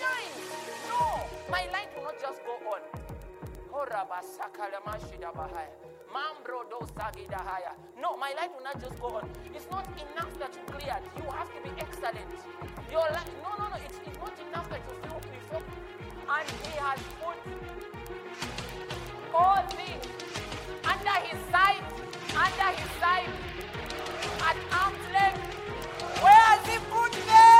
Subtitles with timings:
[0.00, 0.34] shine.
[0.88, 2.80] No, my light will not just go on.
[8.00, 9.28] No, my life will not just go on.
[9.54, 11.02] It's not enough that you cleared.
[11.16, 12.32] You have to be excellent.
[12.90, 13.76] Your life, no, no, no.
[13.84, 15.62] It's, it's not enough that you feel before.
[16.34, 17.38] And he has put
[19.34, 20.06] all things
[20.84, 21.84] under his side,
[22.34, 23.30] under his side,
[24.48, 25.44] at arm's length.
[26.22, 27.59] Where has he put them?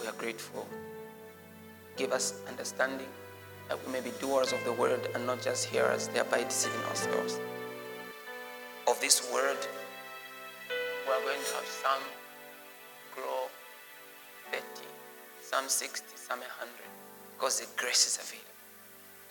[0.00, 0.66] We are grateful.
[1.96, 3.08] Give us understanding
[3.68, 7.38] that we may be doers of the word and not just hearers, thereby deceiving ourselves.
[8.86, 9.56] Of this word,
[11.06, 12.02] we are going to have some
[13.14, 13.48] grow
[14.50, 14.64] 30,
[15.42, 16.70] some 60, some 100,
[17.36, 18.44] because the grace is available.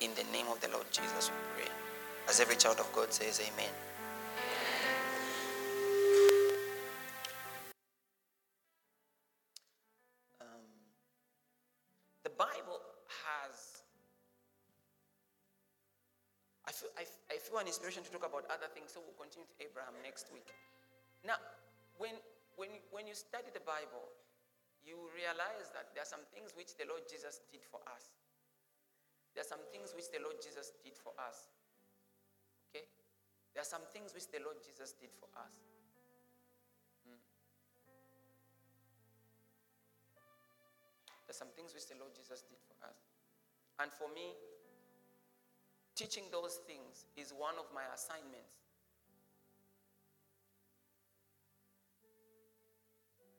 [0.02, 1.72] In the name of the Lord Jesus, we pray.
[2.27, 3.70] As every child of God says, Amen.
[17.61, 20.47] an inspiration to talk about other things, so we'll continue to Abraham next week.
[21.21, 21.37] Now,
[21.97, 22.17] when,
[22.55, 24.09] when, when you study the Bible,
[24.83, 28.11] you realize that there are some things which the Lord Jesus did for us.
[29.33, 31.49] There are some things which the Lord Jesus did for us.
[32.69, 32.86] Okay?
[33.55, 35.55] There are some things which the Lord Jesus did for us.
[37.08, 37.21] Hmm.
[41.25, 42.99] There are some things which the Lord Jesus did for us.
[43.81, 44.37] And for me,
[45.95, 48.58] Teaching those things is one of my assignments.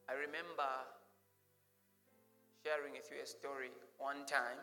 [0.07, 0.71] I remember
[2.63, 4.61] sharing with you a story one time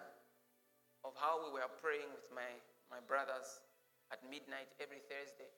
[1.04, 2.48] of how we were praying with my,
[2.88, 3.60] my brothers
[4.14, 5.50] at midnight every Thursday.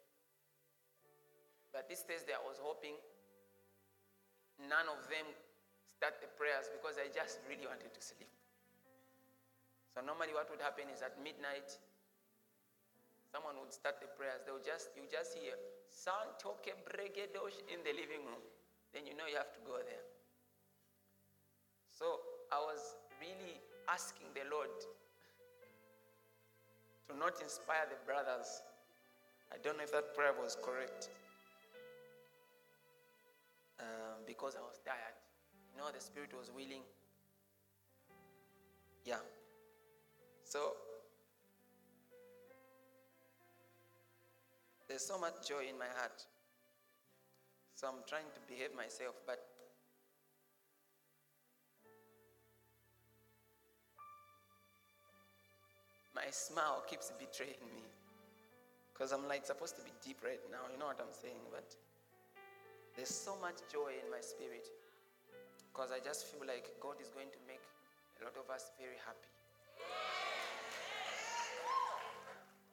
[1.69, 2.95] But this Thursday, I was hoping
[4.57, 5.25] none of them
[5.97, 8.29] start the prayers because I just really wanted to sleep.
[9.93, 11.77] So, normally, what would happen is at midnight,
[13.33, 14.45] Someone would start the prayers.
[14.45, 15.57] They'll just you just hear
[15.89, 18.45] Santo Kebregedosh in the living room.
[18.94, 20.05] Then you know you have to go there.
[21.89, 22.22] So
[22.53, 23.57] I was really
[23.89, 24.69] asking the Lord
[27.09, 28.61] to not inspire the brothers.
[29.49, 31.09] I don't know if that prayer was correct.
[33.81, 35.17] Um, because I was tired.
[35.73, 36.85] You know, the spirit was willing.
[39.05, 39.25] Yeah.
[40.45, 40.77] So
[44.93, 46.21] There's so much joy in my heart.
[47.73, 49.41] So I'm trying to behave myself, but
[56.13, 57.89] my smile keeps betraying me.
[58.93, 61.41] Because I'm like supposed to be deep right now, you know what I'm saying?
[61.49, 61.73] But
[62.95, 64.69] there's so much joy in my spirit.
[65.73, 67.65] Because I just feel like God is going to make
[68.21, 69.33] a lot of us very happy.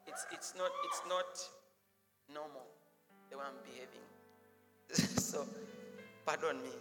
[0.05, 1.60] It's, it's, not, it's, not,
[2.33, 2.67] normal
[3.29, 4.05] the way I'm behaving.
[5.19, 5.45] so,
[6.25, 6.73] pardon me.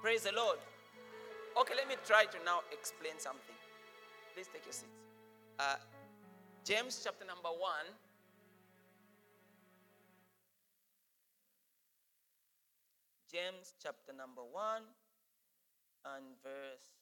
[0.00, 0.58] Praise the Lord.
[1.60, 3.54] Okay, let me try to now explain something.
[4.34, 4.88] Please take your seat.
[5.58, 5.76] Uh,
[6.64, 7.60] James chapter number 1.
[13.30, 14.82] James chapter number 1
[16.16, 17.01] and verse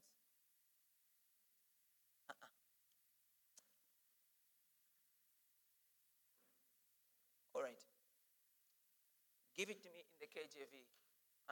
[9.61, 10.73] Give it to me in the KJV.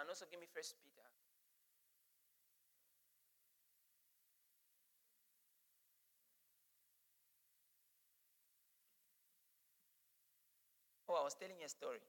[0.01, 1.06] And also give me First Peter.
[11.07, 12.01] Oh, I was telling a story.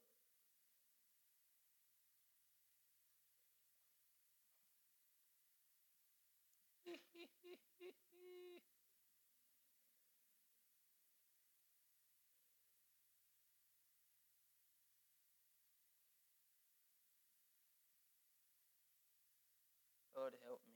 [20.47, 20.75] Help me.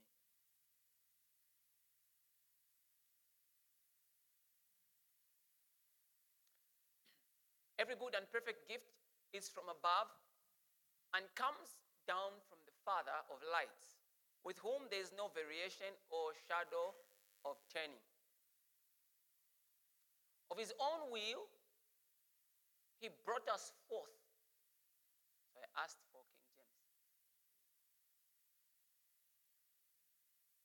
[7.79, 8.87] Every good and perfect gift
[9.33, 10.07] is from above
[11.15, 11.75] and comes
[12.07, 13.99] down from the Father of lights,
[14.43, 16.95] with whom there is no variation or shadow
[17.43, 18.03] of turning.
[20.51, 21.47] Of his own will,
[22.99, 24.15] he brought us forth.
[25.51, 26.79] So I asked for King James.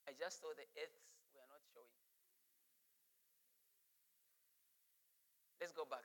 [0.06, 1.00] I just so the earths
[1.32, 1.96] were not showing.
[5.56, 6.04] Let's go back.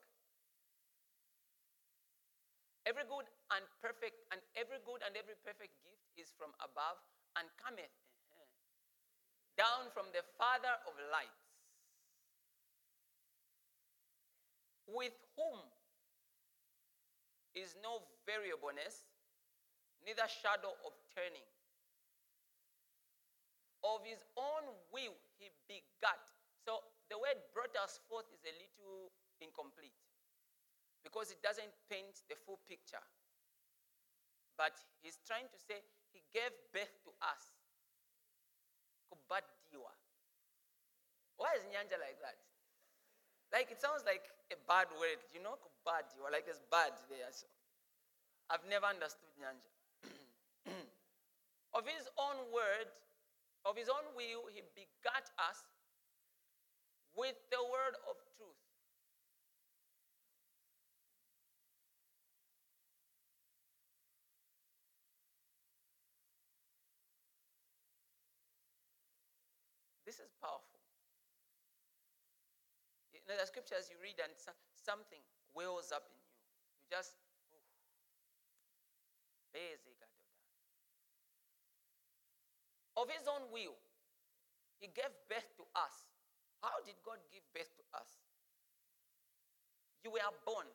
[2.87, 6.95] Every good and perfect, and every good and every perfect gift is from above
[7.35, 7.91] and cometh
[8.31, 8.47] uh-huh,
[9.59, 11.51] down from the Father of lights,
[14.87, 15.59] with whom
[17.57, 19.09] is no variableness,
[20.05, 21.43] neither shadow of turning.
[23.85, 26.25] Of his own will he begat.
[26.65, 26.81] So
[27.13, 29.93] the word brought us forth is a little incomplete
[31.05, 33.03] because it doesn't paint the full picture.
[34.57, 34.73] But
[35.05, 37.53] he's trying to say he gave birth to us.
[39.05, 39.93] Kubadiwa.
[41.37, 42.41] Why is Nyanja like that?
[43.53, 47.29] Like it sounds like a bad word, you know, kubadiwa, like there's bad there.
[47.29, 47.45] So
[48.49, 49.69] I've never understood Nyanja.
[51.77, 52.89] of his own word,
[53.65, 55.65] of his own will, he begat us
[57.17, 58.61] with the word of truth.
[70.05, 70.79] This is powerful.
[73.13, 74.29] You know, the scriptures you read and
[74.77, 75.23] something
[75.57, 76.37] wells up in you.
[76.77, 77.17] You just,
[82.95, 83.75] of his own will,
[84.79, 86.07] he gave birth to us.
[86.63, 88.09] How did God give birth to us?
[90.03, 90.67] You were born,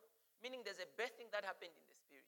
[0.43, 2.27] meaning there's a birthing that happened in the spirit.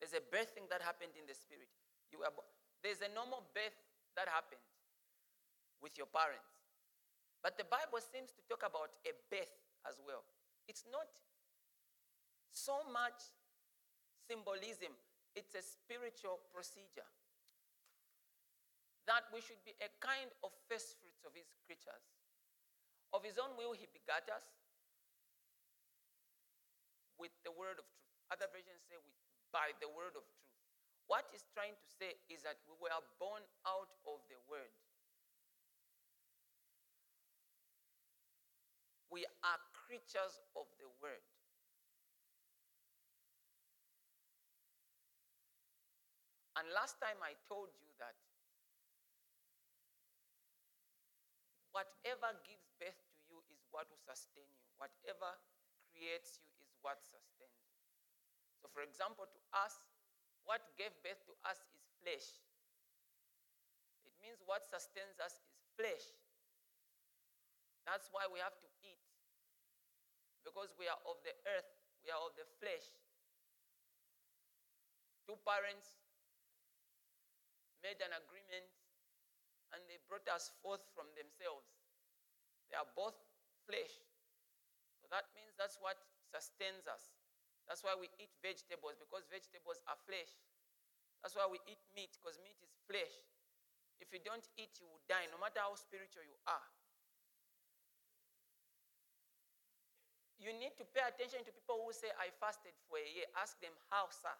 [0.00, 1.68] There's a birthing that happened in the spirit.
[2.10, 2.48] You were born.
[2.82, 3.76] There's a normal birth
[4.16, 4.64] that happened
[5.84, 6.48] with your parents.
[7.44, 9.52] But the Bible seems to talk about a birth
[9.88, 10.24] as well.
[10.68, 11.08] It's not
[12.52, 13.32] so much
[14.30, 14.94] symbolism,
[15.34, 17.10] it's a spiritual procedure.
[19.10, 22.06] That we should be a kind of first fruits of his creatures.
[23.10, 24.46] Of his own will, he begat us
[27.18, 28.14] with the word of truth.
[28.30, 29.18] Other versions say with
[29.50, 30.54] by the word of truth.
[31.10, 34.70] What he's trying to say is that we were born out of the word.
[39.10, 41.26] We are creatures of the word.
[46.58, 48.18] And last time I told you that
[51.70, 54.66] whatever gives birth to you is what will sustain you.
[54.82, 55.38] Whatever
[55.94, 57.78] creates you is what sustains you.
[58.58, 59.78] So, for example, to us,
[60.42, 62.42] what gave birth to us is flesh.
[64.04, 66.04] It means what sustains us is flesh.
[67.86, 69.00] That's why we have to eat.
[70.42, 71.70] Because we are of the earth,
[72.02, 72.84] we are of the flesh.
[75.28, 75.99] Two parents
[77.84, 78.68] made an agreement
[79.72, 81.66] and they brought us forth from themselves.
[82.70, 83.16] They are both
[83.66, 83.94] flesh.
[85.02, 85.98] So that means that's what
[86.30, 87.14] sustains us.
[87.66, 90.30] That's why we eat vegetables because vegetables are flesh.
[91.22, 93.14] That's why we eat meat because meat is flesh.
[94.00, 96.66] If you don't eat, you will die, no matter how spiritual you are.
[100.40, 103.28] You need to pay attention to people who say, I fasted for a year.
[103.36, 104.32] Ask them, How, sir?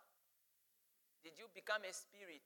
[1.20, 2.40] Did you become a spirit?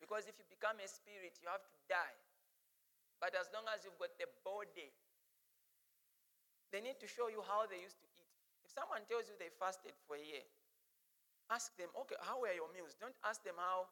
[0.00, 2.16] Because if you become a spirit, you have to die.
[3.20, 4.90] But as long as you've got the body,
[6.72, 8.30] They need to show you how they used to eat.
[8.64, 10.46] If someone tells you they fasted for a year,
[11.50, 12.94] ask them, okay, how were your meals?
[12.98, 13.90] Don't ask them how,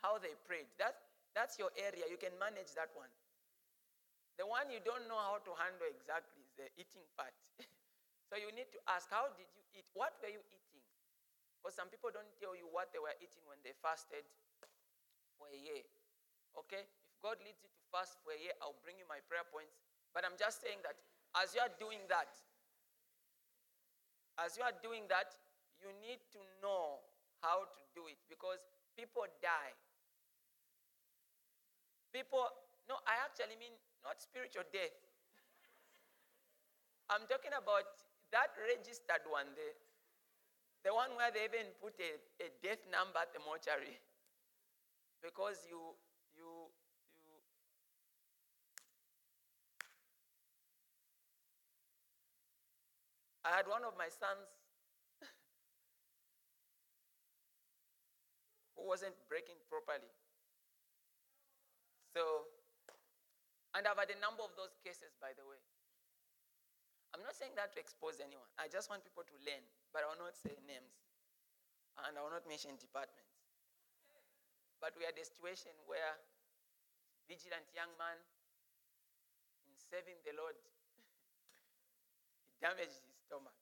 [0.00, 0.68] how they prayed.
[0.80, 0.96] That,
[1.36, 2.08] that's your area.
[2.08, 3.12] You can manage that one.
[4.40, 7.34] The one you don't know how to handle exactly is the eating part.
[8.30, 9.84] so you need to ask, how did you eat?
[9.92, 10.84] What were you eating?
[11.58, 14.22] Because some people don't tell you what they were eating when they fasted
[15.38, 15.86] for a year.
[16.58, 16.84] Okay?
[16.84, 19.78] If God leads you to fast for a year, I'll bring you my prayer points.
[20.10, 20.98] But I'm just saying that
[21.38, 22.34] as you are doing that,
[24.42, 25.34] as you are doing that,
[25.78, 27.02] you need to know
[27.42, 28.58] how to do it because
[28.98, 29.74] people die.
[32.10, 32.46] People,
[32.90, 34.94] no, I actually mean not spiritual death.
[37.08, 37.88] I'm talking about
[38.34, 39.68] that registered one, the,
[40.84, 43.96] the one where they even put a, a death number at the mortuary.
[45.22, 45.98] Because you,
[46.36, 46.70] you,
[47.18, 47.34] you,
[53.44, 54.46] I had one of my sons
[58.76, 60.12] who wasn't breaking properly.
[62.14, 62.46] So,
[63.74, 65.60] and I've had a number of those cases, by the way.
[67.14, 68.48] I'm not saying that to expose anyone.
[68.60, 70.94] I just want people to learn, but I will not say names.
[72.06, 73.27] And I will not mention departments.
[74.78, 76.18] But we had a situation where
[77.26, 78.18] vigilant young man,
[79.66, 80.54] in serving the Lord,
[82.46, 83.58] he damaged his stomach.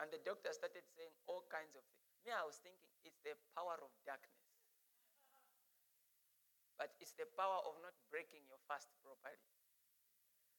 [0.00, 2.08] And the doctor started saying all kinds of things.
[2.24, 4.40] Me, I was thinking it's the power of darkness.
[6.80, 9.36] But it's the power of not breaking your fast properly.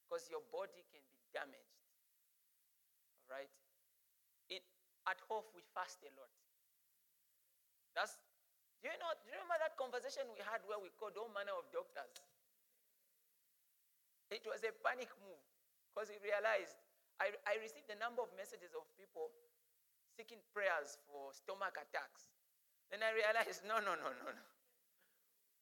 [0.05, 1.81] Because your body can be damaged.
[3.25, 3.49] All right?
[4.53, 4.61] In,
[5.09, 6.29] at Hof, we fast a lot.
[7.97, 8.21] That's,
[8.81, 11.53] do you know, do you remember that conversation we had where we called all manner
[11.53, 12.17] of doctors?
[14.33, 15.43] It was a panic move
[15.93, 16.73] because we realized
[17.21, 19.29] I, I received a number of messages of people
[20.17, 22.33] seeking prayers for stomach attacks.
[22.89, 24.45] Then I realized no, no, no, no, no.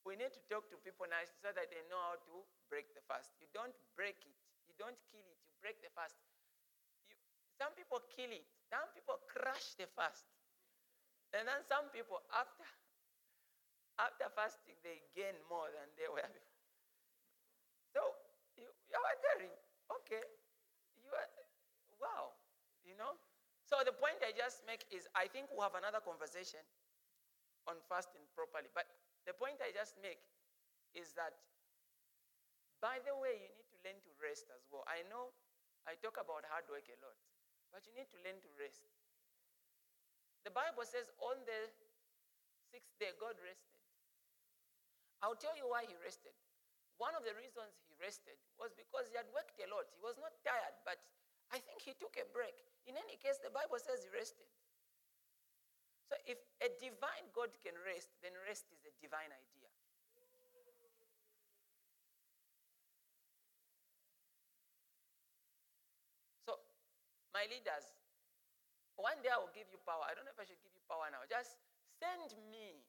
[0.08, 2.34] We need to talk to people now so that they know how to
[2.72, 3.36] break the fast.
[3.44, 6.16] You don't break it, you don't kill it, you break the fast.
[7.12, 7.20] You,
[7.60, 10.24] some people kill it, some people crush the fast.
[11.36, 12.66] And then some people, after,
[14.00, 16.63] after fasting, they gain more than they were before.
[17.91, 18.01] So
[18.56, 19.53] you, you're wondering,
[20.01, 20.24] okay,
[21.03, 21.29] you are,
[22.00, 22.32] wow,
[22.88, 23.20] you know?
[23.68, 26.63] So the point I just make is I think we'll have another conversation
[27.70, 28.72] on fasting properly.
[28.74, 28.88] But
[29.27, 30.18] the point I just make
[30.96, 31.36] is that,
[32.82, 34.88] by the way, you need to learn to rest as well.
[34.88, 35.36] I know
[35.86, 37.18] I talk about hard work a lot,
[37.70, 38.88] but you need to learn to rest.
[40.48, 41.60] The Bible says on the
[42.72, 43.79] sixth day, God rested.
[45.20, 46.32] I'll tell you why he rested.
[47.00, 49.88] One of the reasons he rested was because he had worked a lot.
[49.96, 51.00] He was not tired, but
[51.52, 52.56] I think he took a break.
[52.88, 54.48] In any case, the Bible says he rested.
[56.12, 59.70] So if a divine God can rest, then rest is a divine idea.
[66.50, 66.58] So,
[67.32, 67.94] my leaders,
[68.98, 70.04] one day I will give you power.
[70.04, 71.24] I don't know if I should give you power now.
[71.30, 71.56] Just
[72.02, 72.82] send me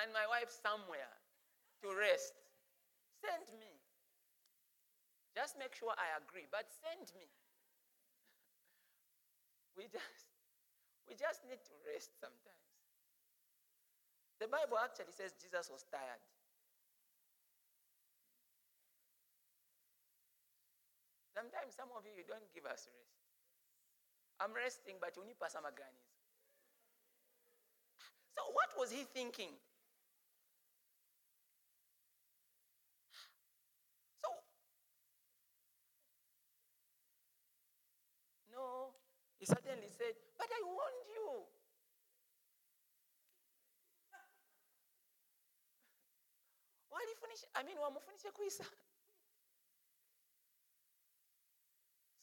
[0.00, 1.10] and my wife somewhere
[1.82, 2.34] to rest.
[3.22, 3.80] Send me.
[5.36, 7.28] Just make sure I agree, but send me.
[9.76, 10.26] we just
[11.08, 12.66] we just need to rest sometimes.
[14.38, 16.20] The Bible actually says Jesus was tired.
[21.34, 23.12] Sometimes some of you, you don't give us rest.
[24.38, 26.06] I'm resting, but you need pasamaganis.
[28.36, 29.50] So what was he thinking?
[34.22, 34.28] So,
[38.52, 38.94] no,
[39.38, 41.46] he suddenly said, But I warned you.
[46.92, 48.64] Walifundisha, I mean, wamufundisha kuisa.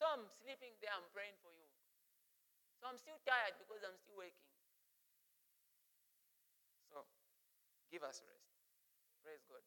[0.02, 1.70] So I'm sleeping there, I'm praying for you.
[2.82, 4.50] So I'm still tired because I'm still waking.
[6.90, 7.06] So
[7.94, 8.50] give us rest.
[9.22, 9.62] Praise God.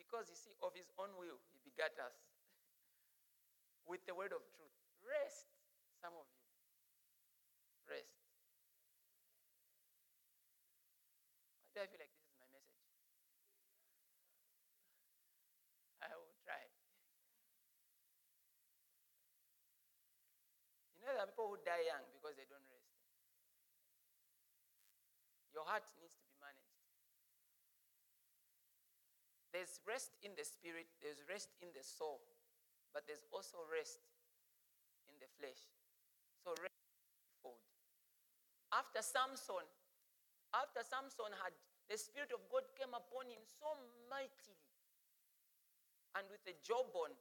[0.00, 1.36] Because you see, of his own will,
[1.76, 2.16] begat us
[3.84, 4.72] with the word of truth.
[5.04, 5.52] Rest,
[6.00, 6.40] some of you.
[7.84, 8.16] Rest.
[11.76, 12.80] Why do I feel like this is my message?
[16.00, 16.64] I will try.
[20.96, 22.88] You know, there are people who die young because they don't rest.
[25.52, 26.76] Your heart needs to be managed.
[29.56, 32.20] There's rest in the spirit, there's rest in the soul,
[32.92, 34.04] but there's also rest
[35.08, 35.72] in the flesh.
[36.44, 36.76] So rest
[37.40, 37.64] fold.
[38.68, 39.64] After Samson,
[40.52, 41.56] after Samson had
[41.88, 43.72] the Spirit of God came upon him so
[44.12, 44.60] mightily,
[46.20, 47.16] and with a jawbone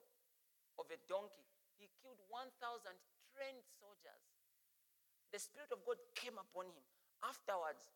[0.76, 1.48] of a donkey,
[1.80, 2.52] he killed 1,000
[3.32, 4.28] trained soldiers.
[5.32, 6.84] The Spirit of God came upon him.
[7.24, 7.96] Afterwards,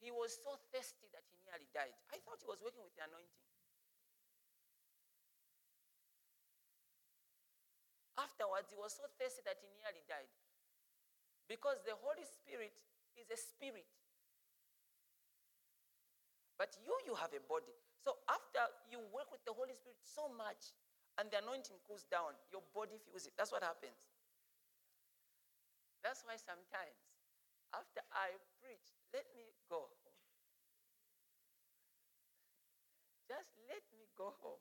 [0.00, 1.92] he was so thirsty that he nearly died.
[2.08, 3.44] I thought he was working with the anointing.
[8.16, 10.28] Afterwards, he was so thirsty that he nearly died.
[11.48, 12.72] Because the Holy Spirit
[13.16, 13.88] is a spirit.
[16.56, 17.72] But you, you have a body.
[18.04, 20.76] So after you work with the Holy Spirit so much
[21.16, 23.32] and the anointing cools down, your body feels it.
[23.36, 23.96] That's what happens.
[26.04, 27.00] That's why sometimes
[27.72, 30.18] after I preach, let me go home.
[33.28, 34.58] Just let me go home.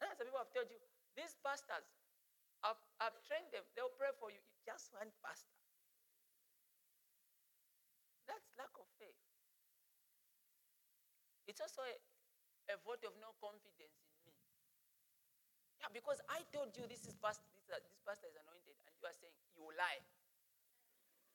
[0.00, 0.78] And some people have told you,
[1.16, 1.88] these pastors,
[2.62, 4.40] I've, I've trained them, they'll pray for you.
[4.68, 5.56] Just one pastor.
[8.28, 9.16] That's lack of faith.
[11.48, 11.96] It's also a,
[12.72, 14.32] a vote of no confidence in me.
[15.80, 19.04] Yeah, because I told you this is past, uh, this pastor is anointed, and you
[19.06, 20.02] are saying you lie.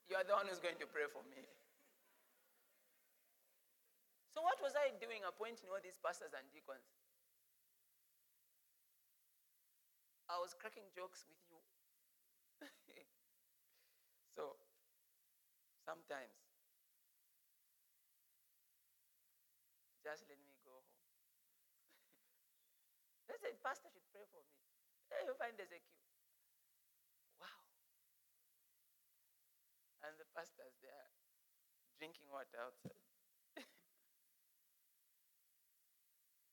[0.10, 1.46] You are the one who's going to pray for me.
[4.34, 6.86] So what was I doing appointing all these pastors and deacons?
[10.30, 11.58] I was cracking jokes with you.
[14.38, 14.54] so
[15.82, 16.38] sometimes
[20.06, 20.86] just let me go home.
[23.26, 24.54] they said, Pastor should pray for me.
[25.10, 26.06] Hey, you find there's a queue.
[27.42, 27.66] Wow.
[30.06, 31.12] And the pastors, they are
[32.00, 33.04] drinking water outside.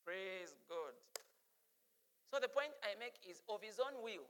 [0.02, 0.98] Praise God.
[2.26, 4.26] So the point I make is of his own will,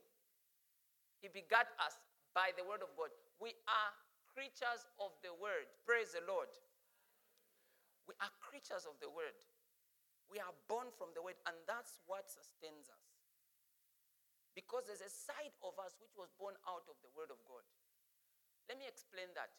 [1.25, 1.97] he begat us
[2.37, 3.09] by the word of God.
[3.41, 3.91] We are
[4.29, 5.65] creatures of the word.
[5.89, 6.53] Praise the Lord.
[8.05, 9.41] We are creatures of the word.
[10.29, 13.09] We are born from the word, and that's what sustains us.
[14.53, 17.65] Because there's a side of us which was born out of the word of God.
[18.67, 19.51] Let me explain that.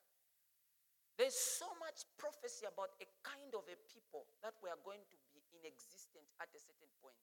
[1.18, 5.18] There's so much prophecy about a kind of a people that we are going to
[5.34, 7.18] be in existence at a certain point.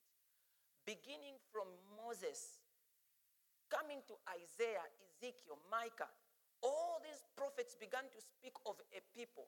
[0.83, 2.59] Beginning from Moses,
[3.71, 6.11] coming to Isaiah, Ezekiel, Micah,
[6.59, 9.47] all these prophets began to speak of a people.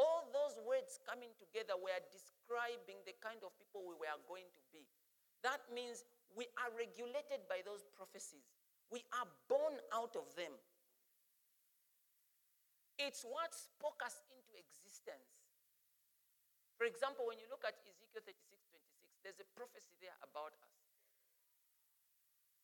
[0.00, 4.62] All those words coming together were describing the kind of people we were going to
[4.72, 4.88] be.
[5.44, 8.48] That means we are regulated by those prophecies.
[8.88, 10.56] We are born out of them.
[13.02, 15.26] It's what spoke us into existence.
[16.78, 20.74] For example, when you look at Ezekiel 36 26, there's a prophecy there about us.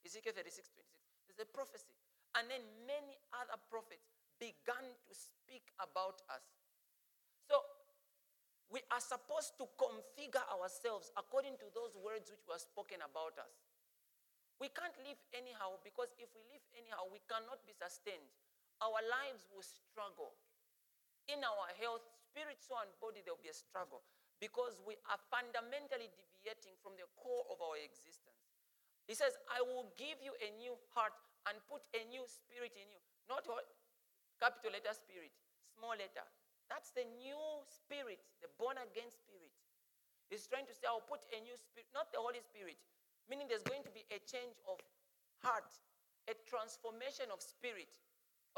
[0.06, 1.90] Ezekiel 36 26, there's a prophecy.
[2.38, 6.46] And then many other prophets began to speak about us.
[7.50, 7.58] So
[8.70, 13.54] we are supposed to configure ourselves according to those words which were spoken about us.
[14.62, 18.30] We can't live anyhow because if we live anyhow, we cannot be sustained.
[18.80, 20.34] Our lives will struggle.
[21.28, 24.00] In our health, spirit, soul, and body, there will be a struggle
[24.38, 28.38] because we are fundamentally deviating from the core of our existence.
[29.04, 31.16] He says, I will give you a new heart
[31.50, 33.02] and put a new spirit in you.
[33.26, 33.44] Not?
[34.38, 35.34] Capital letter spirit,
[35.74, 36.24] small letter.
[36.70, 39.52] That's the new spirit, the born again spirit.
[40.28, 42.76] He's trying to say, I'll put a new spirit, not the Holy Spirit,
[43.26, 44.76] meaning there's going to be a change of
[45.40, 45.72] heart,
[46.28, 47.88] a transformation of spirit.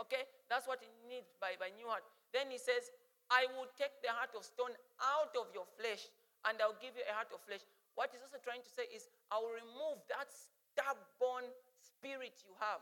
[0.00, 0.24] Okay?
[0.48, 2.04] That's what he needs by, by new heart.
[2.32, 2.88] Then he says,
[3.28, 6.10] I will take the heart of stone out of your flesh
[6.48, 7.62] and I'll give you a heart of flesh.
[7.94, 11.46] What he's also trying to say is, I will remove that stubborn
[11.78, 12.80] spirit you have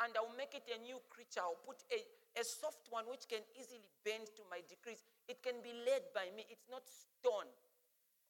[0.00, 1.44] and I'll make it a new creature.
[1.44, 2.00] I'll put a,
[2.38, 5.04] a soft one which can easily bend to my decrees.
[5.28, 7.50] It can be led by me, it's not stone.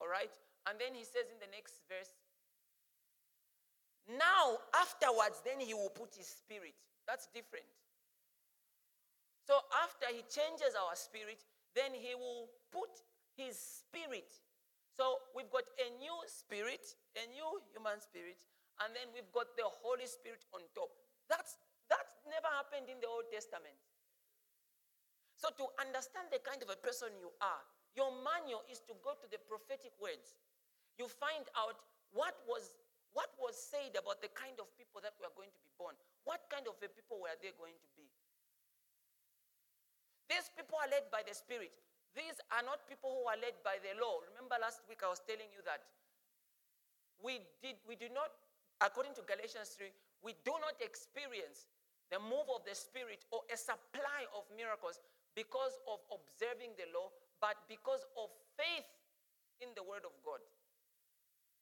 [0.03, 0.33] All right?
[0.66, 2.11] And then he says in the next verse,
[4.18, 6.74] now, afterwards, then he will put his spirit.
[7.07, 7.66] That's different.
[9.46, 11.42] So, after he changes our spirit,
[11.74, 12.90] then he will put
[13.35, 14.29] his spirit.
[14.94, 16.85] So, we've got a new spirit,
[17.16, 18.44] a new human spirit,
[18.85, 20.92] and then we've got the Holy Spirit on top.
[21.29, 21.57] That's,
[21.88, 23.76] that never happened in the Old Testament.
[25.37, 27.64] So, to understand the kind of a person you are,
[27.96, 30.37] your manual is to go to the prophetic words.
[31.00, 31.81] You find out
[32.12, 32.76] what was,
[33.16, 35.96] what was said about the kind of people that were going to be born.
[36.29, 38.00] What kind of a people were they going to be?
[40.31, 41.75] These people are led by the Spirit.
[42.14, 44.23] These are not people who are led by the law.
[44.31, 45.83] Remember last week I was telling you that
[47.19, 48.31] we did we do not,
[48.79, 49.90] according to Galatians 3,
[50.23, 51.66] we do not experience
[52.14, 55.03] the move of the Spirit or a supply of miracles
[55.35, 57.11] because of observing the law,
[57.43, 58.87] but because of faith
[59.62, 60.43] in the Word of God.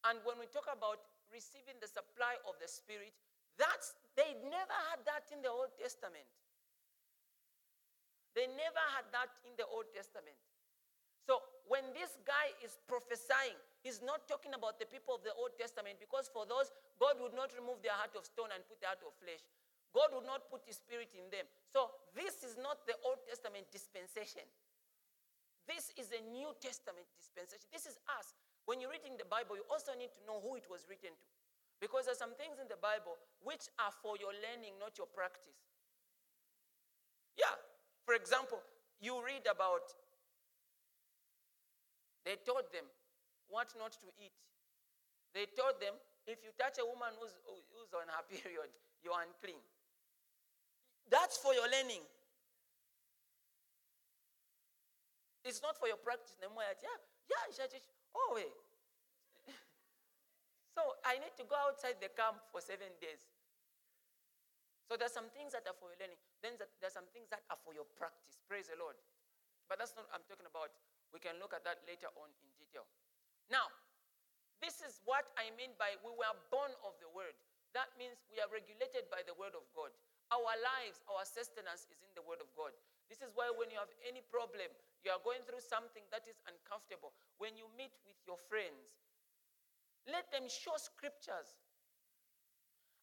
[0.09, 1.01] And when we talk about
[1.33, 3.13] receiving the supply of the Spirit,
[3.57, 6.25] that's they never had that in the Old Testament.
[8.39, 10.39] They never had that in the Old Testament.
[11.27, 15.59] So when this guy is prophesying, he's not talking about the people of the Old
[15.59, 16.71] Testament because for those,
[17.03, 19.43] God would not remove their heart of stone and put the heart of flesh.
[19.91, 21.51] God would not put his spirit in them.
[21.67, 24.47] So this is not the Old Testament dispensation.
[25.67, 27.67] This is a New Testament dispensation.
[27.75, 28.39] This is us.
[28.71, 31.29] When you're reading the Bible, you also need to know who it was written to.
[31.83, 35.59] Because there's some things in the Bible which are for your learning, not your practice.
[37.35, 37.53] Yeah,
[38.09, 38.57] for example,
[39.05, 39.85] you read about,
[42.25, 42.89] they told them
[43.53, 44.33] what not to eat.
[45.37, 45.93] They told them,
[46.25, 48.73] if you touch a woman who's, who's on her period,
[49.05, 49.61] you're unclean.
[51.13, 52.01] That's for your learning.
[55.45, 56.33] It's not for your practice.
[56.41, 57.45] Yeah, yeah,
[58.17, 58.57] oh, wait.
[60.77, 63.29] so I need to go outside the camp for seven days.
[64.89, 66.17] So there's some things that are for your learning.
[66.41, 68.41] Then there's some things that are for your practice.
[68.49, 68.97] Praise the Lord.
[69.69, 70.73] But that's not I'm talking about.
[71.13, 72.89] We can look at that later on in detail.
[73.53, 73.69] Now,
[74.65, 77.37] this is what I mean by we were born of the word.
[77.77, 79.93] That means we are regulated by the word of God.
[80.33, 82.73] Our lives, our sustenance is in the word of God.
[83.13, 84.69] This is why when you have any problem,
[85.05, 89.01] you are going through something that is uncomfortable, when you meet with your friends,
[90.05, 91.57] let them show scriptures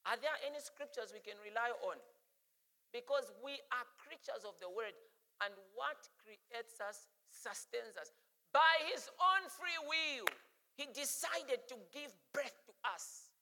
[0.05, 1.97] are there any scriptures we can rely on?
[2.93, 4.95] Because we are creatures of the word,
[5.43, 8.13] and what creates us sustains us.
[8.55, 10.29] By his own free will,
[10.79, 13.33] he decided to give birth to us.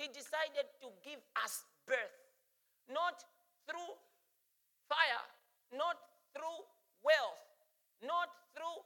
[0.00, 2.16] He decided to give us birth,
[2.88, 3.20] not
[3.68, 3.92] through
[4.88, 5.24] fire,
[5.72, 6.00] not
[6.32, 6.64] through
[7.04, 7.44] wealth,
[8.00, 8.78] not through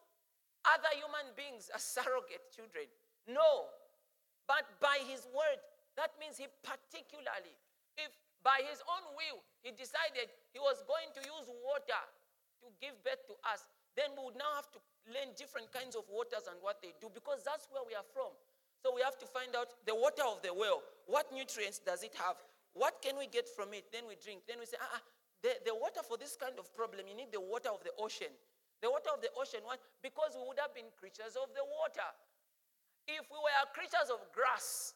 [0.66, 2.90] other human beings as surrogate children.
[3.26, 3.70] No,
[4.46, 5.60] but by his word,
[5.98, 7.54] that means he particularly,
[7.98, 8.14] if
[8.46, 12.02] by his own will he decided he was going to use water
[12.62, 13.66] to give birth to us,
[13.98, 14.78] then we would now have to
[15.10, 18.30] learn different kinds of waters and what they do because that's where we are from.
[18.78, 20.86] So we have to find out the water of the well.
[21.10, 22.38] What nutrients does it have?
[22.78, 23.90] What can we get from it?
[23.90, 24.46] Then we drink.
[24.46, 25.02] Then we say, ah, ah
[25.42, 28.30] the, the water for this kind of problem, you need the water of the ocean.
[28.78, 29.82] The water of the ocean, what?
[30.02, 32.06] Because we would have been creatures of the water.
[33.10, 34.94] If we were creatures of grass,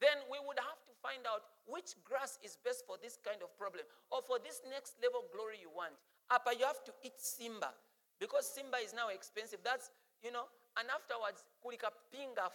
[0.00, 3.52] then we would have to find out which grass is best for this kind of
[3.60, 5.92] problem or for this next level glory you want.
[6.32, 7.70] Upper, you have to eat Simba
[8.16, 9.60] because Simba is now expensive.
[9.60, 9.92] That's,
[10.24, 10.48] you know,
[10.80, 12.48] and afterwards, kulika pinga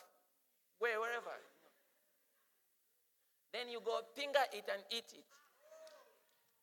[0.82, 1.38] where, wherever.
[3.54, 5.30] Then you go pinga it and eat it.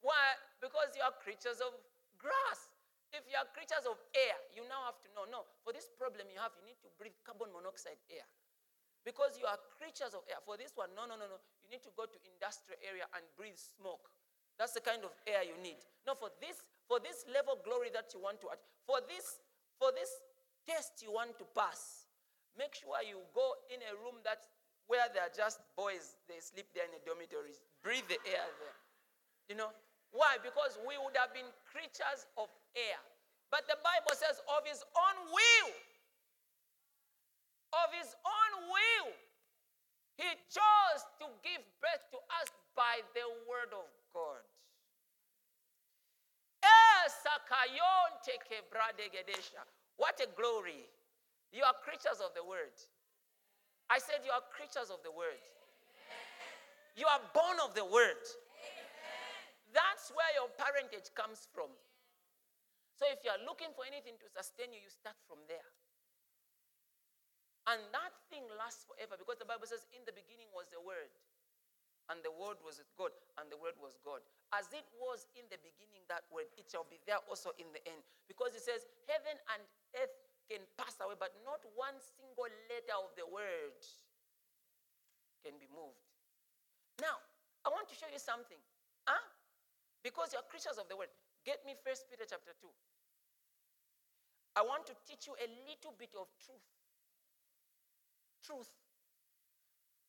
[0.03, 0.35] Why?
[0.59, 1.73] Because you are creatures of
[2.19, 2.75] grass.
[3.15, 6.27] If you are creatures of air, you now have to know no, for this problem
[6.33, 8.25] you have, you need to breathe carbon monoxide air.
[9.03, 10.39] Because you are creatures of air.
[10.47, 11.39] For this one, no, no, no, no.
[11.67, 14.07] You need to go to industrial area and breathe smoke.
[14.59, 15.81] That's the kind of air you need.
[16.07, 18.53] No, for this, for this level glory that you want to
[18.87, 19.43] for this,
[19.79, 20.11] for this
[20.67, 22.07] test you want to pass,
[22.55, 24.47] make sure you go in a room that
[24.91, 27.63] where there are just boys, they sleep there in the dormitories.
[27.83, 28.79] Breathe the air there.
[29.49, 29.71] You know?
[30.13, 30.37] Why?
[30.43, 33.01] Because we would have been creatures of air.
[33.49, 35.71] But the Bible says, of his own will
[37.73, 39.11] of his own will,
[40.21, 44.45] he chose to give birth to us by the word of God.
[46.63, 47.05] Eh,
[49.97, 50.85] what a glory.
[51.53, 52.73] You are creatures of the word.
[53.91, 55.41] I said you are creatures of the word.
[56.97, 58.21] You are born of the word.
[59.73, 61.73] That's where your parentage comes from.
[62.97, 65.65] So if you are looking for anything to sustain you, you start from there.
[67.71, 71.15] And that thing lasts forever because the Bible says, In the beginning was the Word,
[72.11, 74.19] and the Word was with God, and the Word was God.
[74.51, 77.81] As it was in the beginning, that word, it shall be there also in the
[77.89, 78.03] end.
[78.29, 79.63] Because it says, Heaven and
[79.97, 80.13] earth
[80.51, 83.79] can pass away, but not one single letter of the Word
[85.41, 86.05] can be moved.
[87.01, 87.17] Now,
[87.65, 88.61] I want to show you something.
[89.09, 89.25] Huh?
[90.05, 91.09] Because you're creatures of the Word.
[91.49, 92.69] Get me First Peter chapter 2.
[94.59, 96.61] I want to teach you a little bit of truth
[98.43, 98.69] truth.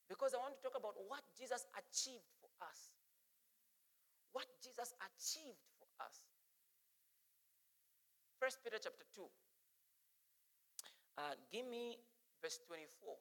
[0.09, 2.91] Because I want to talk about what Jesus achieved for us.
[4.33, 6.21] What Jesus achieved for us.
[8.41, 9.23] First Peter chapter 2.
[11.17, 11.97] Uh, give me
[12.41, 13.15] verse 24.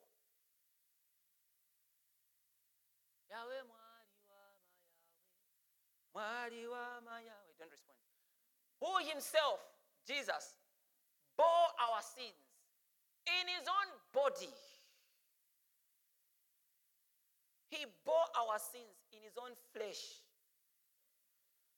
[3.29, 3.65] Yahweh
[6.13, 7.53] Yahweh.
[7.57, 7.97] Don't respond.
[8.81, 9.63] Who himself,
[10.05, 10.57] Jesus,
[11.37, 12.37] bore our sins
[13.25, 14.51] in his own body.
[17.73, 20.21] He bore our sins in his own flesh.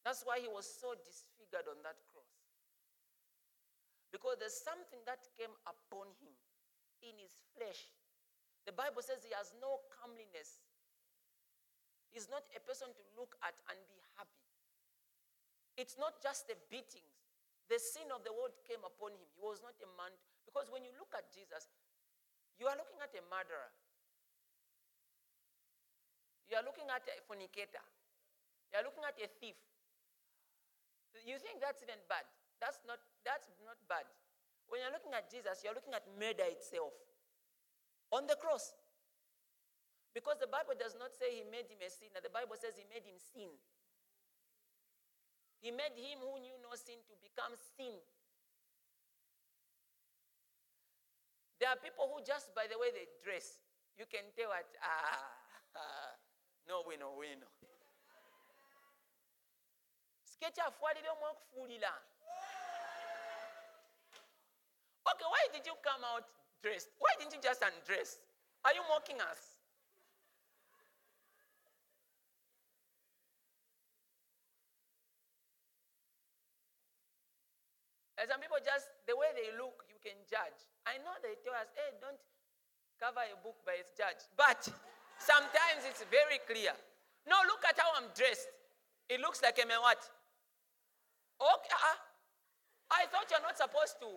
[0.03, 2.35] That's why he was so disfigured on that cross.
[4.11, 6.35] Because there's something that came upon him
[6.99, 7.95] in his flesh.
[8.67, 10.59] The Bible says he has no comeliness.
[12.11, 14.43] He's not a person to look at and be happy.
[15.79, 17.23] It's not just the beatings.
[17.71, 19.23] The sin of the world came upon him.
[19.31, 20.11] He was not a man.
[20.43, 21.71] Because when you look at Jesus,
[22.59, 23.71] you are looking at a murderer.
[26.49, 27.81] You are looking at a fornicator.
[28.69, 29.57] You are looking at a thief.
[31.25, 32.27] You think that's even bad.
[32.61, 34.05] That's not, that's not bad.
[34.69, 36.93] When you're looking at Jesus, you're looking at murder itself
[38.13, 38.73] on the cross.
[40.13, 42.87] Because the Bible does not say he made him a sinner, the Bible says he
[42.87, 43.51] made him sin.
[45.59, 47.99] He made him who knew no sin to become sin.
[51.59, 53.59] There are people who, just by the way they dress,
[53.97, 56.15] you can tell what, ah,
[56.67, 57.47] no wino wino.
[60.23, 61.93] Sketch afualire omwakufuulira.
[65.11, 66.25] Okay, why did you come out
[66.61, 66.89] dressed?
[66.99, 68.17] Why didn't you just undress?
[68.65, 69.55] Are you mocking us?
[78.17, 80.57] And some people just, the way they look, you can judge.
[80.87, 82.17] I know they tell us, hey, don't
[82.97, 84.23] cover a book by its judge.
[84.33, 84.65] But
[85.19, 86.73] sometimes it's very clear.
[87.25, 88.49] No, look at how I'm dressed.
[89.09, 90.01] It looks like I'm a what?
[91.41, 91.99] Okay, uh,
[92.91, 94.09] I thought you're not supposed to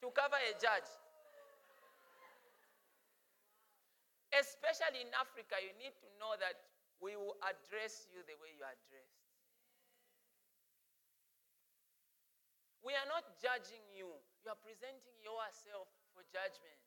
[0.00, 0.88] to cover a judge.
[4.32, 6.56] Especially in Africa, you need to know that
[7.02, 9.20] we will address you the way you are dressed.
[12.80, 14.08] We are not judging you.
[14.40, 16.80] You are presenting yourself for judgment.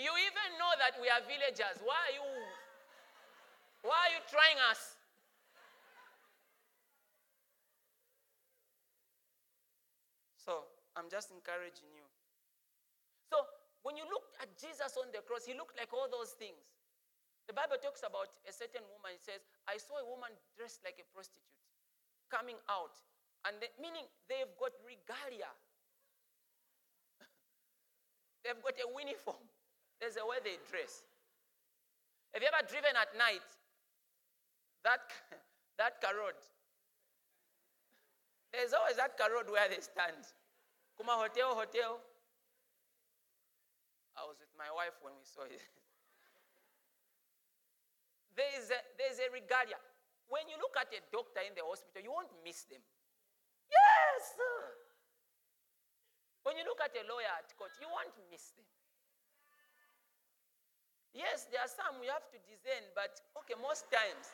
[0.00, 1.80] You even know that we are villagers.
[1.84, 2.26] Why are you
[3.82, 4.94] why are you trying us?
[10.38, 12.06] So, I'm just encouraging you.
[13.30, 13.42] So,
[13.82, 16.62] when you look at Jesus on the cross, he looked like all those things.
[17.50, 19.18] The Bible talks about a certain woman.
[19.18, 21.42] It says, I saw a woman dressed like a prostitute
[22.30, 22.94] coming out.
[23.42, 25.50] And the, meaning they've got regalia.
[28.46, 29.42] they've got a uniform.
[30.02, 31.06] There's a way they dress.
[32.34, 33.46] Have you ever driven at night?
[34.82, 34.98] That,
[35.78, 36.34] that car road.
[38.50, 40.26] There's always that car road where they stand.
[40.98, 42.02] Kuma hotel, hotel.
[44.18, 45.54] I was with my wife when we saw it.
[48.34, 49.78] there is a, there's a regalia.
[50.26, 52.82] When you look at a doctor in the hospital, you won't miss them.
[53.70, 54.34] Yes!
[56.42, 58.66] When you look at a lawyer at court, you won't miss them.
[61.12, 64.32] Yes, there are some we have to discern, but okay, most times,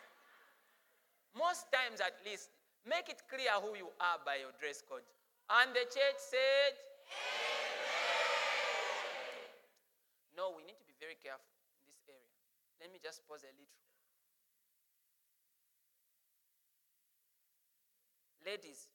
[1.35, 2.55] most times at least,
[2.87, 5.03] make it clear who you are by your dress code.
[5.51, 6.79] And the church said,
[7.11, 7.59] Amen.
[10.39, 11.51] No, we need to be very careful
[11.83, 12.31] in this area.
[12.79, 13.83] Let me just pause a little.
[18.47, 18.87] Ladies,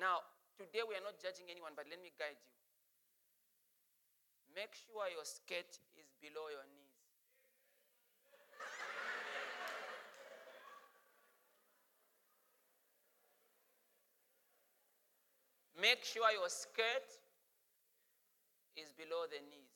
[0.00, 0.24] now,
[0.56, 2.50] today we are not judging anyone, but let me guide you.
[4.56, 6.80] Make sure your skirt is below your knees.
[15.80, 17.08] Make sure your skirt
[18.76, 19.72] is below the knees.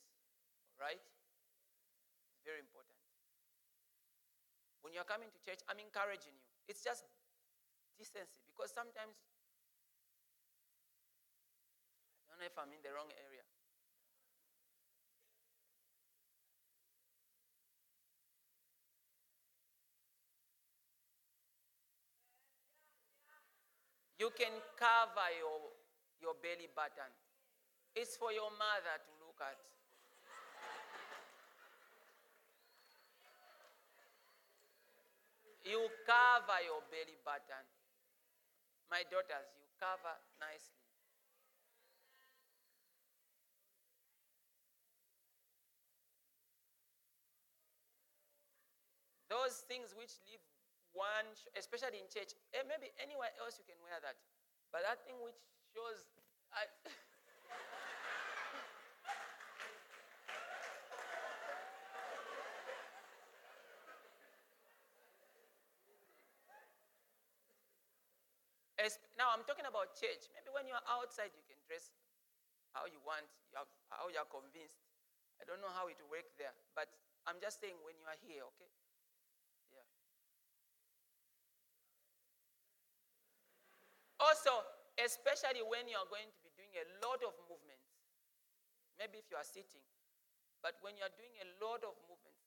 [0.77, 1.01] Right?
[2.45, 2.93] Very important.
[4.85, 6.45] When you're coming to church, I'm encouraging you.
[6.69, 7.09] It's just
[7.97, 9.17] decency because sometimes
[12.29, 13.34] I don't know if I'm in the wrong area.
[24.15, 25.59] You can cover your,
[26.23, 27.11] your belly button.
[27.95, 29.59] It's for your mother to look at.
[35.65, 37.65] You cover your belly button.
[38.87, 40.85] My daughters, you cover nicely.
[49.27, 50.44] Those things which leave
[50.95, 51.27] one,
[51.59, 54.15] especially in church, eh, maybe anywhere else you can wear that.
[54.71, 55.37] But that thing which
[55.75, 56.07] shows.
[56.55, 56.65] I,
[69.19, 70.31] now I'm talking about church.
[70.31, 71.91] Maybe when you're outside, you can dress
[72.75, 73.23] how you want,
[73.91, 74.79] how you are convinced.
[75.39, 76.87] I don't know how it will work there, but
[77.27, 78.71] I'm just saying when you are here, okay?
[79.75, 79.87] Yeah.
[84.19, 84.51] Also,
[85.01, 87.91] especially when you are going to be doing a lot of movements,
[88.95, 89.83] maybe if you are sitting,
[90.63, 92.45] but when you are doing a lot of movements,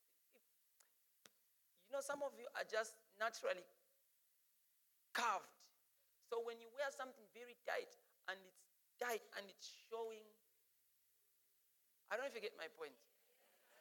[1.89, 3.65] you know, some of you are just naturally
[5.13, 5.49] carved.
[6.29, 7.89] So when you wear something very tight
[8.29, 8.61] and it's
[9.01, 10.25] tight and it's showing,
[12.13, 12.93] I don't know if you get my point.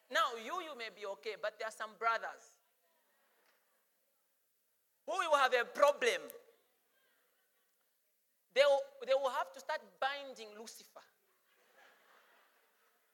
[0.08, 2.56] Now, you, you may be okay, but there are some brothers
[5.04, 6.24] who will have a problem.
[8.58, 11.06] They will, they will have to start binding Lucifer.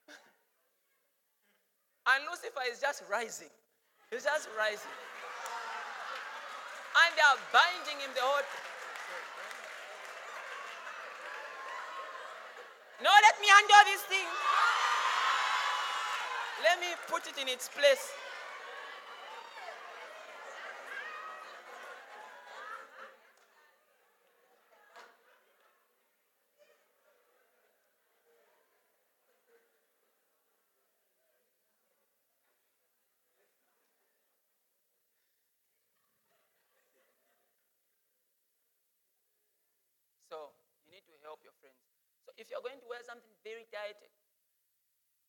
[2.08, 3.52] and Lucifer is just rising.
[4.08, 4.96] He's just rising.
[6.96, 8.40] And they are binding him the whole
[13.04, 14.24] No, let me handle this thing.
[16.64, 18.16] Let me put it in its place.
[40.34, 40.50] So
[40.82, 41.78] you need to help your friends.
[42.26, 44.02] So if you're going to wear something very tight,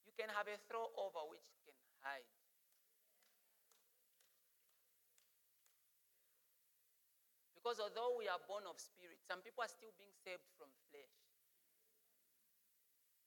[0.02, 2.26] you can have a throw over which can hide.
[7.54, 11.14] Because although we are born of spirit, some people are still being saved from flesh.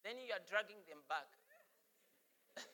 [0.02, 1.30] Then you are dragging them back.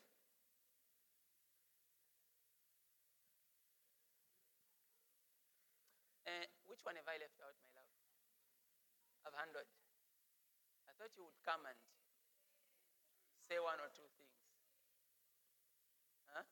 [6.25, 8.04] Eh, which one have I left out, my love?
[9.25, 9.65] I've handled.
[10.89, 11.77] I thought you would come and
[13.49, 14.37] say one or two things.
[16.33, 16.45] Huh?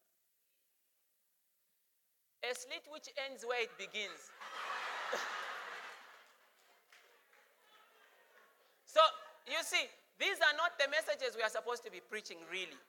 [2.48, 4.32] A slit which ends where it begins.
[8.96, 9.00] so,
[9.44, 9.84] you see,
[10.16, 12.80] these are not the messages we are supposed to be preaching, really.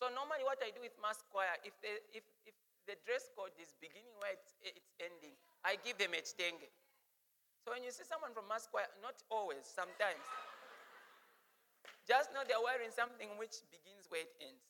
[0.00, 2.56] So, normally, what I do with mass choir, if, they, if, if
[2.88, 6.64] the dress code is beginning where it's, it's ending, I give them a chitenge.
[7.64, 10.24] So when you see someone from choir, not always, sometimes,
[12.08, 14.64] just know they're wearing something which begins where it ends.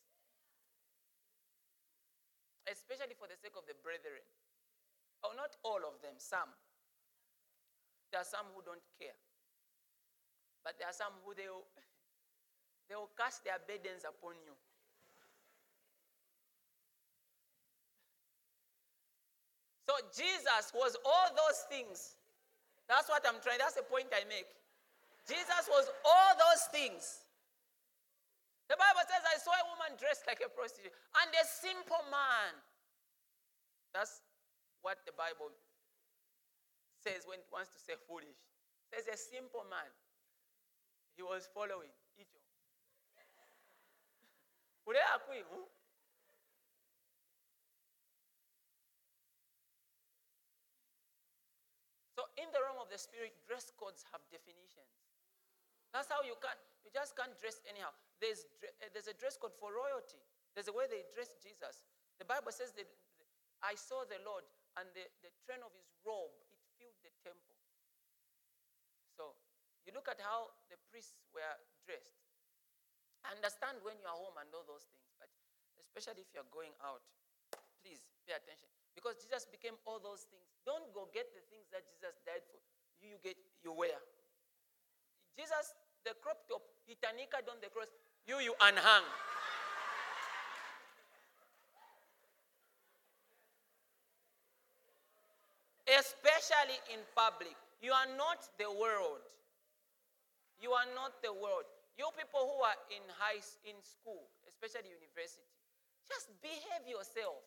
[2.67, 4.23] Especially for the sake of the brethren.
[5.23, 6.51] Oh, not all of them, some.
[8.11, 9.15] There are some who don't care.
[10.67, 11.71] But there are some who they will,
[12.91, 14.53] they will cast their burdens upon you.
[19.91, 22.15] So Jesus was all those things.
[22.87, 24.47] That's what I'm trying, that's the point I make.
[25.27, 27.27] Jesus was all those things.
[28.71, 32.55] The Bible says, I saw a woman dressed like a prostitute and a simple man.
[33.91, 34.23] That's
[34.87, 35.51] what the Bible
[37.03, 38.39] says when it wants to say foolish.
[38.95, 39.91] It says a simple man.
[41.19, 42.39] He was following Ijo.
[52.21, 54.93] So in the realm of the spirit, dress codes have definitions.
[55.89, 56.53] That's how you can
[56.85, 57.97] you just can't dress anyhow.
[58.21, 60.21] There's uh, there's a dress code for royalty.
[60.53, 61.81] There's a way they dress Jesus.
[62.21, 62.85] The Bible says that
[63.65, 64.45] I saw the Lord
[64.77, 67.57] and the, the train of his robe it filled the temple.
[69.17, 69.33] So
[69.89, 71.57] you look at how the priests were
[71.89, 72.21] dressed.
[73.25, 75.33] I understand when you are home and all those things, but
[75.81, 77.01] especially if you're going out,
[77.81, 78.69] please pay attention.
[79.01, 80.45] Because Jesus became all those things.
[80.69, 82.61] Don't go get the things that Jesus died for.
[83.01, 83.97] You, you get you wear.
[85.33, 85.73] Jesus,
[86.05, 87.89] the crop top, he taniked on the cross.
[88.29, 89.09] You you unhung.
[95.89, 97.57] Especially in public.
[97.81, 99.25] You are not the world.
[100.61, 101.65] You are not the world.
[101.97, 105.49] You people who are in high in school, especially university,
[106.05, 107.41] just behave yourself.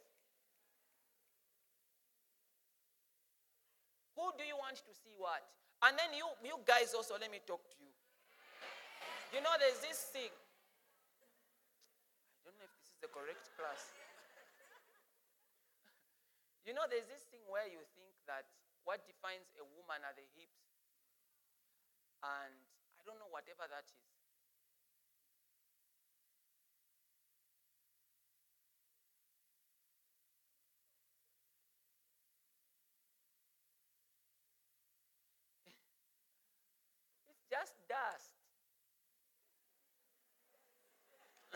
[4.16, 5.42] Who do you want to see what?
[5.84, 7.90] And then you, you guys also, let me talk to you.
[9.34, 10.30] You know, there's this thing.
[10.30, 10.38] I
[12.46, 13.90] don't know if this is the correct class.
[16.64, 18.48] You know, there's this thing where you think that
[18.88, 20.64] what defines a woman are the hips.
[22.24, 24.00] And I don't know, whatever that is.
[37.28, 38.36] It's just dust.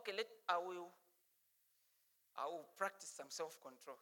[0.00, 0.88] okay, let I will
[2.40, 3.98] I will practice some self-control.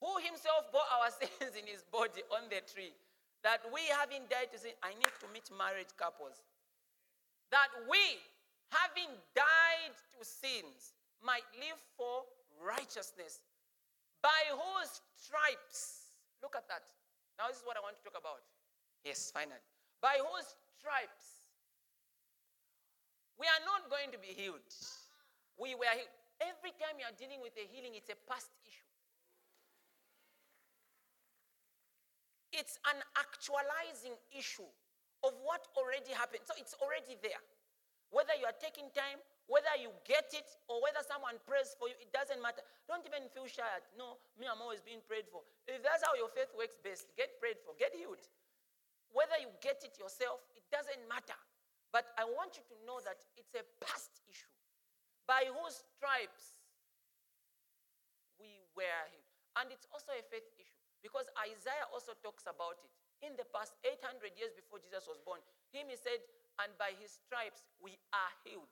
[0.00, 2.96] Who himself bore our sins in his body on the tree,
[3.44, 6.40] that we having died to sin, I need to meet married couples.
[7.52, 8.00] That we,
[8.72, 12.24] having died to sins, might live for
[12.64, 13.40] righteousness,
[14.22, 16.84] by whose stripes, look at that.
[17.36, 18.44] Now, this is what I want to talk about.
[19.04, 19.64] Yes, finally.
[20.00, 21.40] By whose stripes
[23.40, 24.68] we are not going to be healed.
[25.56, 26.12] We were healed.
[26.44, 28.88] Every time you are dealing with a healing, it's a past issue.
[32.52, 34.68] It's an actualizing issue
[35.24, 36.44] of what already happened.
[36.44, 37.40] So it's already there.
[38.12, 41.98] Whether you are taking time, whether you get it, or whether someone prays for you,
[41.98, 42.62] it doesn't matter.
[42.86, 43.66] Don't even feel shy.
[43.98, 45.42] No, me, I'm always being prayed for.
[45.66, 48.22] If that's how your faith works best, get prayed for, get healed.
[49.10, 51.34] Whether you get it yourself, it doesn't matter.
[51.90, 54.54] But I want you to know that it's a past issue.
[55.26, 56.54] By whose stripes
[58.38, 59.34] we were healed.
[59.58, 60.78] And it's also a faith issue.
[61.02, 62.94] Because Isaiah also talks about it.
[63.26, 65.42] In the past, 800 years before Jesus was born,
[65.74, 66.22] him he said,
[66.62, 68.70] and by his stripes we are healed.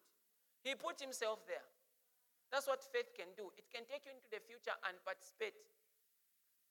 [0.62, 1.64] He put himself there.
[2.50, 3.52] That's what faith can do.
[3.60, 5.54] It can take you into the future and participate.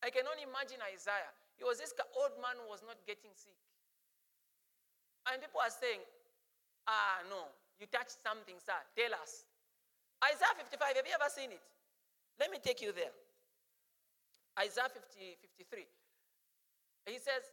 [0.02, 1.34] I can only imagine Isaiah.
[1.58, 3.58] He was this old man who was not getting sick.
[5.30, 6.02] And people are saying,
[6.88, 7.52] Ah, no.
[7.78, 8.80] You touched something, sir.
[8.96, 9.46] Tell us.
[10.24, 11.62] Isaiah 55, have you ever seen it?
[12.40, 13.14] Let me take you there.
[14.58, 15.86] Isaiah 50, 53.
[17.06, 17.46] He says,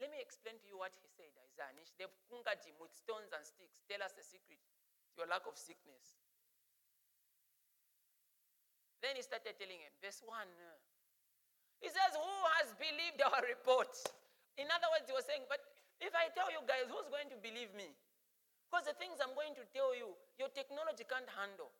[0.00, 1.76] let me explain to you what he said, Isaiah.
[2.00, 3.84] They've conquered him with stones and sticks.
[3.84, 4.60] Tell us the secret.
[5.20, 6.16] Your lack of sickness.
[9.04, 10.32] Then he started telling him, verse 1.
[10.32, 10.76] Uh,
[11.84, 13.92] he says, Who has believed our report?
[14.56, 15.60] In other words, he was saying, But
[16.00, 17.92] if I tell you guys, who's going to believe me?
[18.68, 21.72] Because the things I'm going to tell you, your technology can't handle.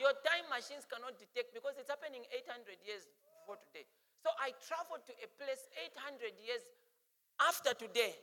[0.00, 3.04] Your time machines cannot detect because it's happening 800 years
[3.36, 3.84] before today.
[4.24, 6.64] So I traveled to a place 800 years
[7.48, 8.14] after today.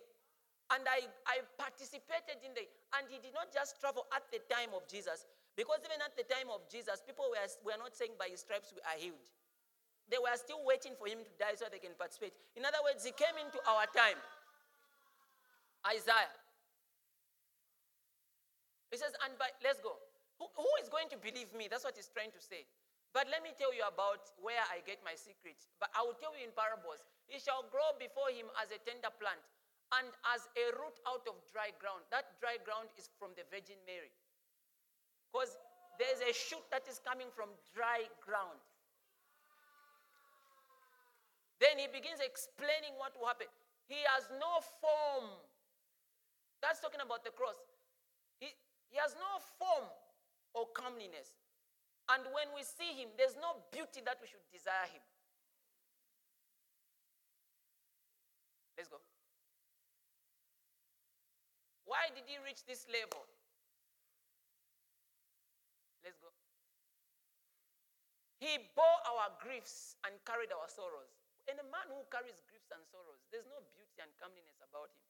[0.68, 2.68] And I, I participated in the,
[3.00, 5.24] and he did not just travel at the time of Jesus,
[5.56, 8.76] because even at the time of Jesus, people were, were not saying by his stripes
[8.76, 9.24] we are healed.
[10.12, 12.36] They were still waiting for him to die so they can participate.
[12.56, 14.20] In other words, he came into our time.
[15.88, 16.36] Isaiah.
[18.92, 19.96] He says, and by, let's go.
[20.40, 21.68] Who, who is going to believe me?
[21.68, 22.68] That's what he's trying to say.
[23.12, 25.60] But let me tell you about where I get my secret.
[25.80, 27.04] But I will tell you in parables.
[27.28, 29.44] He shall grow before him as a tender plant
[30.00, 32.04] and as a root out of dry ground.
[32.12, 34.12] That dry ground is from the Virgin Mary.
[35.32, 35.56] Because
[36.00, 38.60] there's a shoot that is coming from dry ground.
[41.60, 43.50] Then he begins explaining what will happen.
[43.92, 45.36] He has no form
[46.62, 47.58] that's talking about the cross.
[48.42, 48.50] He,
[48.90, 49.88] he has no form
[50.54, 51.38] or comeliness.
[52.10, 55.04] And when we see him, there's no beauty that we should desire him.
[58.78, 59.02] Let's go.
[61.90, 63.26] Why did he reach this level?
[66.06, 66.30] Let's go.
[68.38, 71.10] He bore our griefs and carried our sorrows.
[71.50, 75.08] And a man who carries griefs and sorrows, there's no beauty and comeliness about him.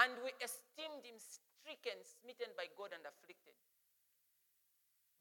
[0.00, 3.58] And we esteemed him stricken, smitten by God, and afflicted.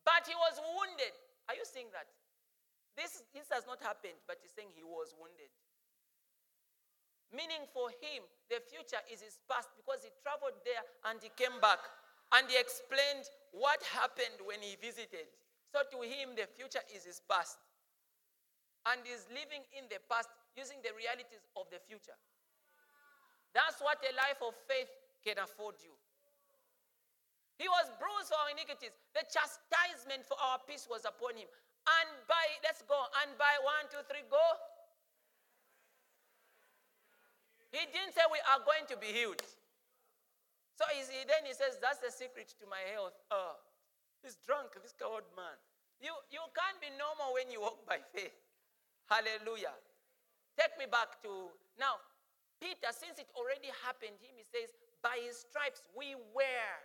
[0.06, 1.16] But he was wounded.
[1.50, 2.06] Are you seeing that?
[2.94, 5.50] This, this has not happened, but he's saying he was wounded.
[7.34, 11.58] Meaning for him, the future is his past because he traveled there and he came
[11.62, 11.82] back.
[12.34, 15.30] And he explained what happened when he visited.
[15.74, 17.58] So to him, the future is his past.
[18.86, 22.16] And he's living in the past using the realities of the future.
[23.56, 24.92] That's what a life of faith
[25.26, 25.96] can afford you.
[27.56, 28.92] He was bruised for our iniquities.
[29.16, 31.48] The chastisement for our peace was upon him.
[31.88, 34.44] And by, let's go, and by one, two, three, go.
[37.76, 39.44] He didn't say we are going to be healed.
[40.80, 43.20] So he, then he says, That's the secret to my health.
[43.28, 43.60] Oh,
[44.24, 45.60] he's drunk, this old man.
[46.00, 48.36] You, you can't be normal when you walk by faith.
[49.12, 49.76] Hallelujah.
[50.56, 52.00] Take me back to now.
[52.64, 54.72] Peter, since it already happened, him, he says,
[55.04, 56.76] by his stripes we were.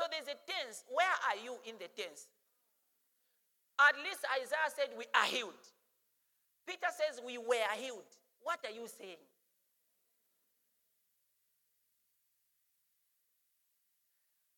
[0.00, 0.88] So there's a tense.
[0.88, 2.32] Where are you in the tense?
[3.76, 5.60] At least Isaiah said we are healed.
[6.64, 8.08] Peter says we were healed.
[8.40, 9.20] What are you saying?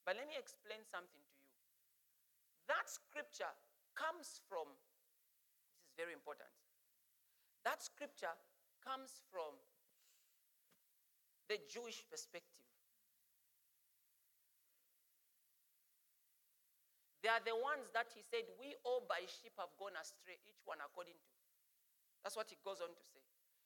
[0.05, 1.51] But let me explain something to you.
[2.69, 3.53] That scripture
[3.97, 4.69] comes from,
[5.81, 6.53] this is very important.
[7.65, 8.37] That scripture
[8.85, 9.57] comes from
[11.49, 12.65] the Jewish perspective.
[17.25, 20.61] They are the ones that he said, We all by sheep have gone astray, each
[20.69, 21.33] one according to.
[22.21, 23.25] That's what he goes on to say.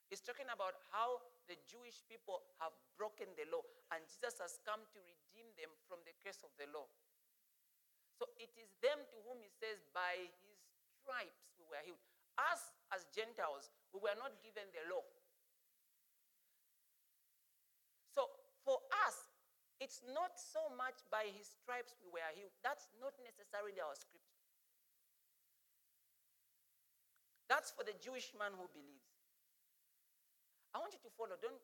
[0.09, 1.21] He's talking about how
[1.53, 3.61] the Jewish people have broken the law,
[3.93, 6.89] and Jesus has come to redeem them from the curse of the law.
[8.17, 10.59] So it is them to whom he says, By his
[10.99, 12.01] stripes we were healed.
[12.41, 15.05] Us, as Gentiles, we were not given the law.
[18.11, 18.27] So
[18.65, 19.29] for us,
[19.79, 22.55] it's not so much by his stripes we were healed.
[22.65, 24.43] That's not necessarily our scripture.
[27.49, 29.08] That's for the Jewish man who believes.
[30.75, 31.37] I want you to follow.
[31.41, 31.61] Don't,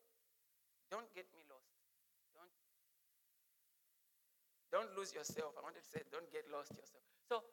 [0.91, 1.75] don't get me lost.
[2.33, 2.55] Don't,
[4.73, 5.55] don't lose yourself.
[5.57, 7.05] I want to say, don't get lost yourself.
[7.29, 7.45] So,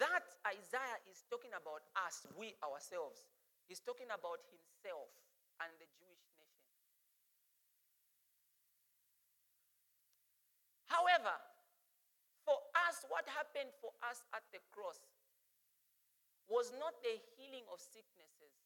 [0.00, 3.28] that Isaiah is talking about us, we ourselves.
[3.68, 5.12] He's talking about himself
[5.60, 6.64] and the Jewish nation.
[10.88, 11.36] However,
[12.48, 12.56] for
[12.88, 14.98] us, what happened for us at the cross
[16.50, 18.56] was not the healing of sicknesses,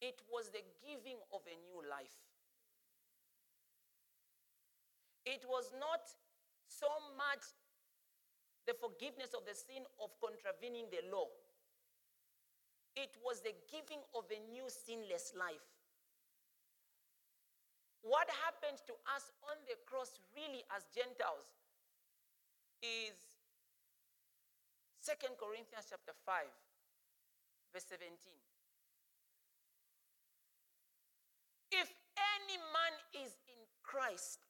[0.00, 2.16] it was the giving of a new life.
[5.24, 6.00] It was not
[6.66, 7.44] so much
[8.66, 11.28] the forgiveness of the sin of contravening the law,
[12.96, 15.68] it was the giving of a new sinless life.
[18.02, 21.52] What happened to us on the cross, really, as Gentiles,
[22.80, 23.12] is
[25.04, 26.48] 2 Corinthians chapter 5,
[27.72, 28.16] verse 17.
[31.70, 32.94] If any man
[33.26, 34.42] is in Christ,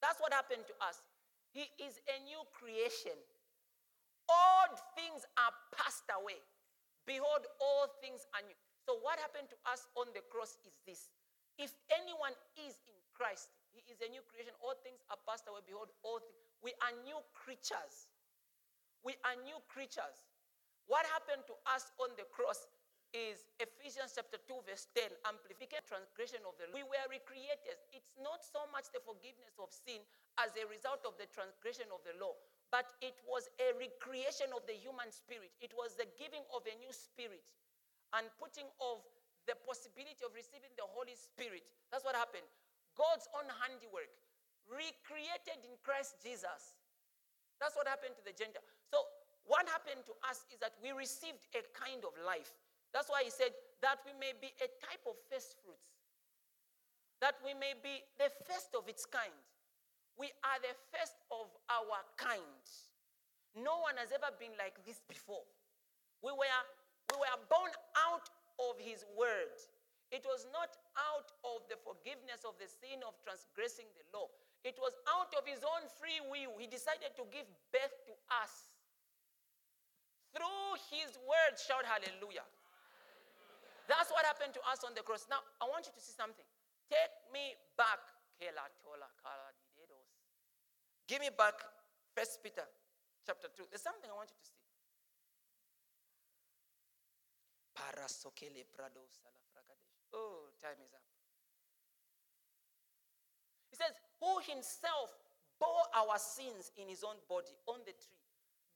[0.00, 1.00] that's what happened to us.
[1.52, 3.16] He is a new creation.
[4.30, 6.38] Old things are passed away.
[7.04, 8.54] Behold, all things are new.
[8.86, 11.10] So, what happened to us on the cross is this
[11.58, 14.54] if anyone is in Christ, he is a new creation.
[14.64, 15.60] All things are passed away.
[15.66, 16.40] Behold, all things.
[16.64, 18.08] We are new creatures.
[19.04, 20.24] We are new creatures.
[20.88, 22.64] What happened to us on the cross
[23.12, 26.80] is Ephesians chapter 2, verse 10, amplification transgression of the law.
[26.80, 27.78] We were recreated.
[27.90, 30.02] It's not so much the forgiveness of sin
[30.38, 32.38] as a result of the transgression of the law,
[32.70, 35.50] but it was a recreation of the human spirit.
[35.58, 37.44] It was the giving of a new spirit
[38.14, 39.02] and putting of
[39.50, 41.66] the possibility of receiving the Holy Spirit.
[41.90, 42.46] That's what happened.
[42.94, 44.10] God's own handiwork,
[44.70, 46.78] recreated in Christ Jesus.
[47.58, 48.64] That's what happened to the Gentile.
[48.88, 49.02] So,
[49.48, 52.54] what happened to us is that we received a kind of life.
[52.92, 55.94] That's why he said that we may be a type of first fruits,
[57.22, 59.34] that we may be the first of its kind.
[60.18, 62.60] We are the first of our kind.
[63.56, 65.46] No one has ever been like this before.
[66.20, 66.62] We were,
[67.14, 68.28] we were born out
[68.60, 69.56] of his word.
[70.10, 74.26] It was not out of the forgiveness of the sin of transgressing the law.
[74.66, 76.58] It was out of his own free will.
[76.60, 78.76] He decided to give birth to us.
[80.36, 82.44] Through his word, shout hallelujah.
[83.90, 85.26] That's what happened to us on the cross.
[85.26, 86.46] Now, I want you to see something.
[86.86, 87.98] Take me back.
[91.10, 91.58] Give me back
[92.14, 92.62] First Peter
[93.26, 93.66] chapter 2.
[93.66, 94.54] There's something I want you to see.
[100.14, 101.02] Oh, time is up.
[103.70, 105.10] He says, Who himself
[105.58, 108.22] bore our sins in his own body on the tree,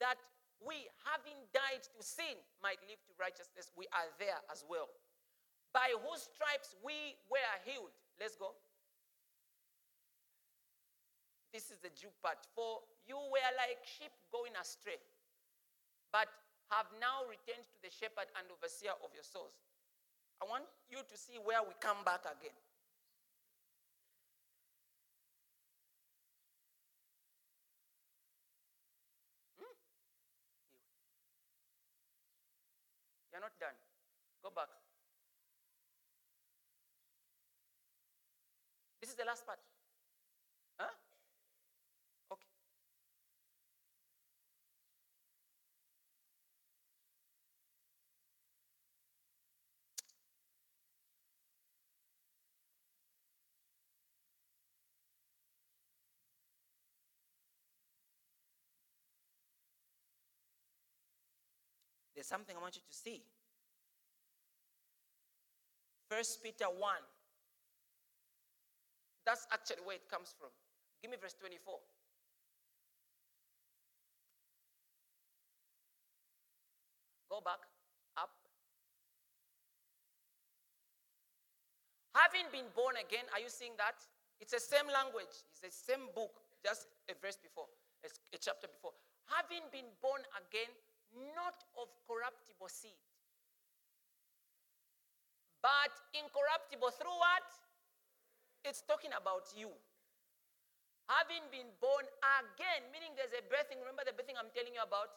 [0.00, 0.18] that
[0.60, 3.70] we, having died to sin, might live to righteousness.
[3.76, 4.88] We are there as well.
[5.74, 7.90] By whose stripes we were healed.
[8.16, 8.54] Let's go.
[11.50, 12.38] This is the Jew part.
[12.54, 12.78] For
[13.10, 15.02] you were like sheep going astray,
[16.14, 16.30] but
[16.70, 19.58] have now returned to the shepherd and overseer of your souls.
[20.42, 22.54] I want you to see where we come back again.
[39.14, 39.58] is the last part?
[40.76, 40.90] Huh?
[42.32, 42.46] Okay.
[62.14, 63.22] There's something I want you to see.
[66.10, 67.13] First Peter 1
[69.24, 70.52] that's actually where it comes from.
[71.00, 71.80] Give me verse 24.
[77.32, 77.58] Go back,
[78.20, 78.30] up.
[82.14, 83.98] Having been born again, are you seeing that?
[84.38, 86.30] It's the same language, it's the same book,
[86.62, 87.66] just a verse before,
[88.04, 88.94] a chapter before.
[89.26, 90.70] Having been born again,
[91.34, 92.98] not of corruptible seed,
[95.58, 97.46] but incorruptible through what?
[98.64, 99.68] It's talking about you.
[101.12, 102.08] Having been born
[102.40, 103.76] again, meaning there's a birthing.
[103.84, 105.12] Remember the birthing I'm telling you about?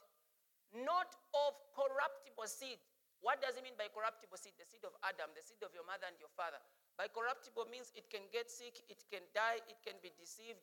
[0.75, 2.83] Not of corruptible seed.
[3.23, 4.59] What does it mean by corruptible seed?
[4.59, 6.59] The seed of Adam, the seed of your mother and your father.
[6.99, 10.59] By corruptible means it can get sick, it can die, it can be deceived.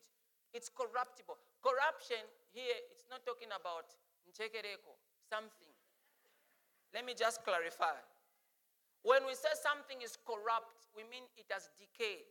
[0.53, 1.41] It's corruptible.
[1.59, 2.21] Corruption
[2.53, 3.91] here, it's not talking about
[5.25, 5.73] something.
[6.93, 7.97] Let me just clarify.
[9.03, 12.29] When we say something is corrupt, we mean it has decayed.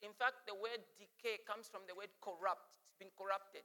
[0.00, 2.80] In fact, the word decay comes from the word corrupt.
[2.88, 3.64] It's been corrupted.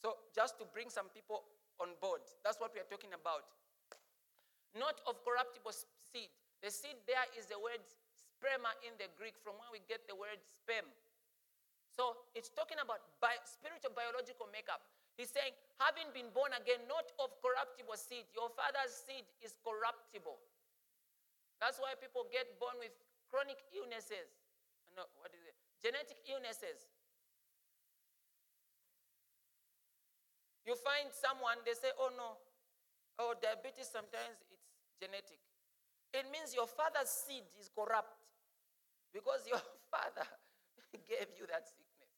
[0.00, 1.44] So, just to bring some people
[1.80, 3.44] on board, that's what we are talking about.
[4.72, 6.32] Not of corruptible seed.
[6.64, 7.80] The seed there is the word
[8.16, 10.88] sperma in the Greek, from where we get the word sperm.
[11.92, 13.04] So, it's talking about
[13.44, 14.84] spiritual biological makeup.
[15.16, 18.28] He's saying, having been born again, not of corruptible seed.
[18.36, 20.36] Your father's seed is corruptible.
[21.56, 22.92] That's why people get born with
[23.32, 24.28] chronic illnesses.
[24.96, 25.54] No, what is it?
[25.84, 26.88] Genetic illnesses.
[30.64, 32.40] You find someone, they say, oh no,
[33.22, 34.66] oh, diabetes sometimes it's
[34.98, 35.38] genetic.
[36.10, 38.18] It means your father's seed is corrupt
[39.12, 40.26] because your father
[41.06, 42.10] gave you that sickness.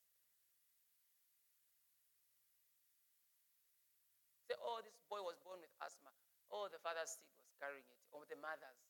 [4.49, 6.09] Say, oh, this boy was born with asthma.
[6.49, 8.81] Oh, the father's seed was carrying it, or the mother's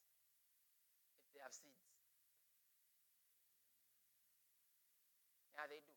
[1.26, 1.77] if they have seeds.
[5.58, 5.94] Yeah, they do.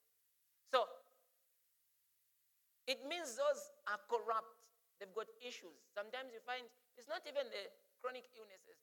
[0.74, 0.90] So,
[2.90, 4.58] it means those are corrupt.
[4.98, 5.78] They've got issues.
[5.94, 6.66] Sometimes you find
[6.98, 7.70] it's not even the
[8.02, 8.82] chronic illnesses.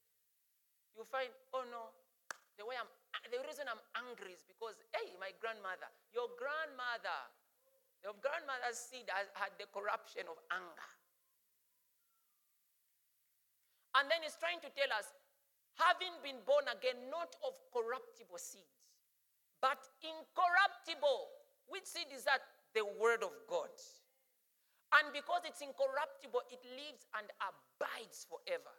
[0.94, 1.90] You find, oh no,
[2.58, 2.86] the way I'm,
[3.26, 7.26] the reason I'm angry is because, hey, my grandmother, your grandmother,
[8.02, 10.90] your grandmother's seed has had the corruption of anger.
[13.98, 15.10] And then he's trying to tell us
[15.74, 18.77] having been born again, not of corruptible seeds,
[19.60, 21.30] but incorruptible.
[21.68, 22.42] Which seed is that?
[22.74, 23.72] The Word of God.
[24.96, 28.72] And because it's incorruptible, it lives and abides forever.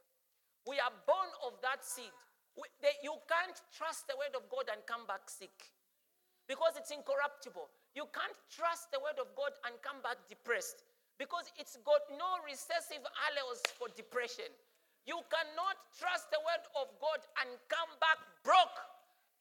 [0.66, 2.14] We are born of that seed.
[2.58, 5.54] We, they, you can't trust the Word of God and come back sick
[6.50, 7.70] because it's incorruptible.
[7.94, 10.82] You can't trust the Word of God and come back depressed
[11.20, 14.48] because it's got no recessive alleles for depression.
[15.04, 18.80] You cannot trust the word of God and come back broke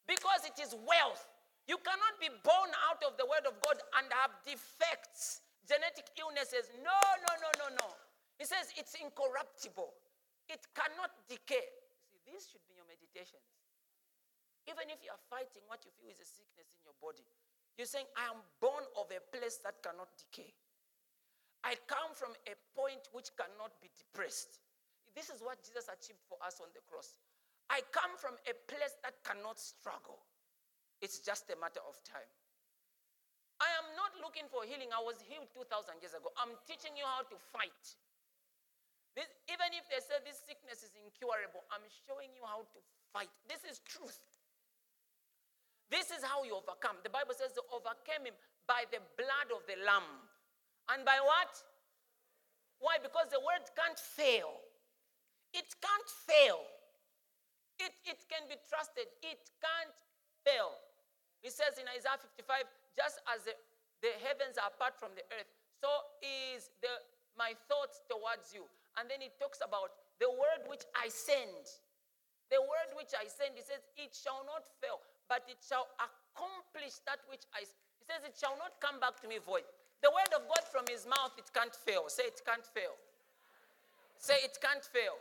[0.09, 1.29] because it is wealth.
[1.69, 6.73] You cannot be born out of the word of God and have defects, genetic illnesses.
[6.81, 6.97] No,
[7.29, 7.89] no, no, no, no.
[8.41, 9.93] He says it's incorruptible,
[10.49, 11.69] it cannot decay.
[12.09, 13.45] See, these should be your meditations.
[14.65, 17.25] Even if you are fighting what you feel is a sickness in your body,
[17.77, 20.51] you're saying, I am born of a place that cannot decay.
[21.65, 24.61] I come from a point which cannot be depressed.
[25.17, 27.19] This is what Jesus achieved for us on the cross.
[27.69, 30.19] I come from a place that cannot struggle.
[31.05, 32.29] It's just a matter of time.
[33.59, 34.95] I am not looking for healing.
[34.95, 36.31] I was healed 2,000 years ago.
[36.39, 37.85] I'm teaching you how to fight.
[39.19, 42.79] This, even if they say this sickness is incurable, I'm showing you how to
[43.11, 43.31] fight.
[43.51, 44.23] This is truth.
[45.91, 47.03] This is how you overcome.
[47.03, 48.37] The Bible says they overcame him
[48.71, 50.07] by the blood of the Lamb.
[50.95, 51.53] And by what?
[52.79, 53.03] Why?
[53.03, 54.55] Because the word can't fail.
[55.51, 56.63] It can't fail.
[57.79, 59.07] It, it can be trusted.
[59.23, 59.99] It can't
[60.43, 60.75] fail.
[61.43, 62.67] He says in Isaiah 55,
[62.99, 63.55] just as the,
[64.03, 65.47] the heavens are apart from the earth,
[65.79, 66.91] so is the,
[67.39, 68.67] my thoughts towards you.
[68.99, 71.63] And then he talks about the word which I send.
[72.51, 74.99] The word which I send, he says, it shall not fail,
[75.31, 77.63] but it shall accomplish that which I.
[77.63, 79.69] He says, it shall not come back to me void.
[80.03, 82.11] The word of God from his mouth, it can't fail.
[82.11, 82.99] Say, it can't fail.
[84.19, 85.15] Say, it can't fail.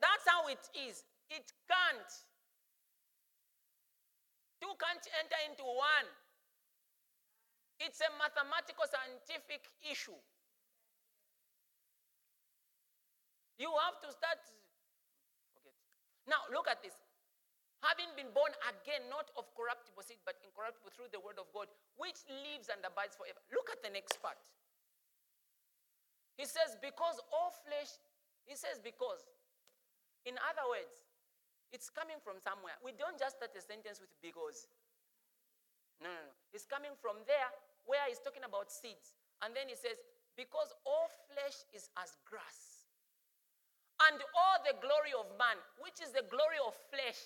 [0.00, 1.04] That's how it is.
[1.30, 2.12] It can't.
[4.60, 6.08] Two can't enter into one.
[7.80, 10.18] It's a mathematical scientific issue.
[13.56, 14.42] You have to start.
[15.56, 15.72] Forget.
[16.28, 16.92] Now, look at this.
[17.80, 21.72] Having been born again, not of corruptible seed, but incorruptible through the word of God,
[21.96, 23.40] which lives and abides forever.
[23.48, 24.36] Look at the next part.
[26.36, 27.96] He says, because all flesh,
[28.44, 29.24] he says, because.
[30.28, 31.08] In other words,
[31.70, 32.74] it's coming from somewhere.
[32.82, 34.66] We don't just start a sentence with because.
[36.00, 36.34] No, no, no.
[36.50, 37.50] It's coming from there
[37.84, 39.14] where he's talking about seeds.
[39.44, 40.00] And then he says,
[40.32, 42.88] because all flesh is as grass.
[44.08, 47.20] And all the glory of man, which is the glory of flesh.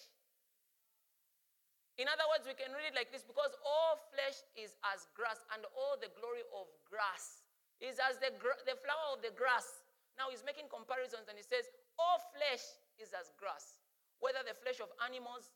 [1.95, 5.39] In other words, we can read it like this because all flesh is as grass,
[5.55, 7.47] and all the glory of grass
[7.79, 8.35] is as the,
[8.67, 9.87] the flower of the grass.
[10.19, 12.67] Now he's making comparisons and he says, All flesh
[12.99, 13.74] is as grass,
[14.21, 15.51] whether the flesh of animals,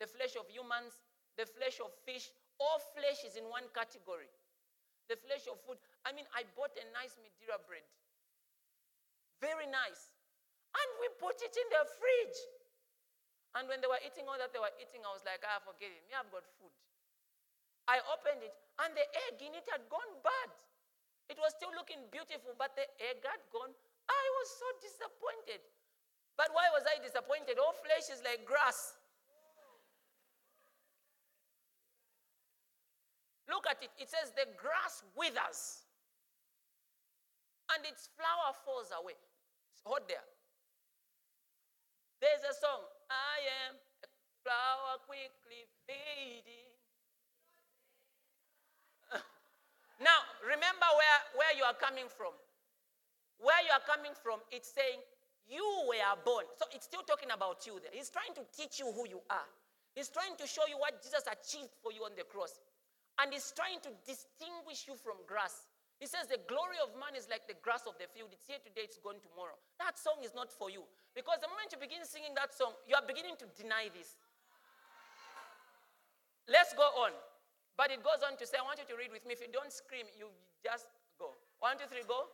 [0.00, 0.94] the flesh of humans,
[1.38, 4.30] the flesh of fish, all flesh is in one category.
[5.10, 5.76] The flesh of food.
[6.06, 7.84] I mean, I bought a nice Madeira bread.
[9.42, 10.08] Very nice.
[10.72, 12.40] And we put it in the fridge.
[13.54, 15.92] And when they were eating all that they were eating, I was like, ah, forget
[15.92, 16.02] it.
[16.10, 16.74] Me, I've got food.
[17.86, 20.50] I opened it, and the egg in it had gone bad.
[21.28, 23.70] It was still looking beautiful, but the egg had gone.
[24.08, 25.60] I was so disappointed.
[26.36, 27.58] But why was I disappointed?
[27.58, 28.94] All flesh is like grass.
[33.48, 33.90] Look at it.
[34.00, 35.84] It says the grass withers
[37.72, 39.16] and its flower falls away.
[39.84, 40.24] Hold there.
[42.20, 42.80] There's a song.
[43.12, 43.36] I
[43.68, 44.08] am a
[44.40, 46.72] flower quickly fading.
[50.00, 52.32] now, remember where, where you are coming from.
[53.36, 55.04] Where you are coming from, it's saying
[55.48, 56.44] you were born.
[56.56, 57.92] So it's still talking about you there.
[57.92, 59.48] He's trying to teach you who you are.
[59.94, 62.58] He's trying to show you what Jesus achieved for you on the cross.
[63.22, 65.70] And he's trying to distinguish you from grass.
[66.02, 68.34] He says the glory of man is like the grass of the field.
[68.34, 69.54] It's here today, it's gone tomorrow.
[69.78, 70.82] That song is not for you.
[71.14, 74.18] Because the moment you begin singing that song, you are beginning to deny this.
[76.50, 77.14] Let's go on.
[77.78, 79.38] But it goes on to say, I want you to read with me.
[79.38, 80.30] If you don't scream, you
[80.62, 81.34] just go.
[81.62, 82.26] One, two, three, go.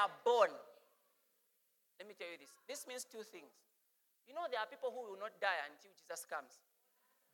[0.00, 0.52] Were born.
[2.00, 2.52] Let me tell you this.
[2.64, 3.52] This means two things.
[4.24, 6.64] You know, there are people who will not die until Jesus comes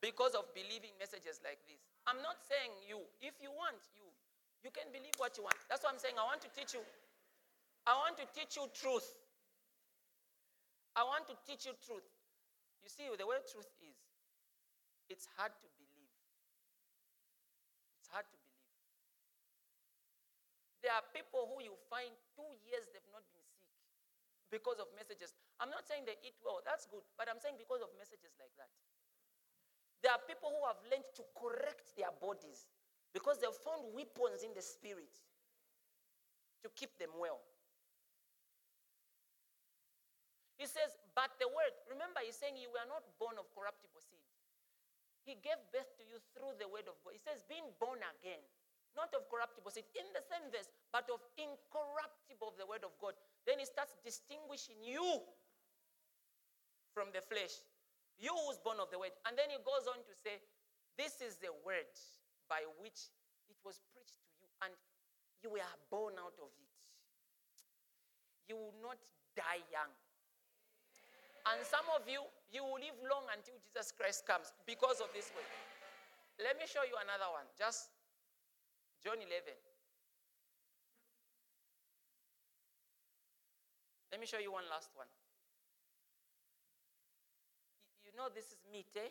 [0.02, 1.78] because of believing messages like this.
[2.10, 2.98] I'm not saying you.
[3.22, 4.06] If you want, you.
[4.64, 5.60] You can believe what you want.
[5.70, 6.18] That's what I'm saying.
[6.18, 6.82] I want to teach you.
[7.86, 9.06] I want to teach you truth.
[10.98, 12.08] I want to teach you truth.
[12.82, 13.98] You see, the way truth is,
[15.06, 16.14] it's hard to believe.
[18.00, 18.45] It's hard to believe.
[20.86, 23.74] There are people who you find two years they've not been sick
[24.54, 25.34] because of messages.
[25.58, 28.54] I'm not saying they eat well, that's good, but I'm saying because of messages like
[28.54, 28.70] that.
[30.06, 32.70] There are people who have learned to correct their bodies
[33.10, 35.10] because they've found weapons in the spirit
[36.62, 37.42] to keep them well.
[40.54, 44.22] He says, but the word, remember, he's saying you were not born of corruptible seed.
[45.26, 47.18] He gave birth to you through the word of God.
[47.18, 48.38] He says, being born again
[48.96, 52.96] not of corruptible seed, in the same verse, but of incorruptible of the word of
[52.98, 53.12] God.
[53.44, 55.04] Then he starts distinguishing you
[56.96, 57.60] from the flesh,
[58.16, 59.12] you who's born of the word.
[59.28, 60.40] And then he goes on to say,
[60.96, 61.92] This is the word
[62.48, 63.12] by which
[63.52, 64.72] it was preached to you, and
[65.44, 66.72] you were born out of it.
[68.48, 68.96] You will not
[69.36, 69.92] die young.
[71.46, 75.30] And some of you, you will live long until Jesus Christ comes because of this
[75.30, 75.46] word.
[76.42, 77.46] Let me show you another one.
[77.54, 77.95] Just
[79.06, 79.30] John 11.
[84.10, 85.06] Let me show you one last one.
[88.02, 89.06] You know this is meat, eh?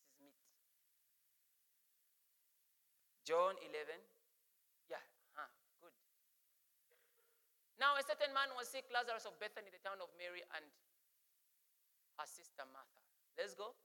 [0.00, 0.40] This is meat.
[3.28, 3.92] John 11.
[4.88, 5.04] Yeah,
[5.36, 5.52] huh,
[5.84, 5.92] good.
[7.76, 10.64] Now a certain man was sick, Lazarus of Bethany, the town of Mary, and
[12.16, 13.15] her sister Martha.
[13.36, 13.76] Let's go.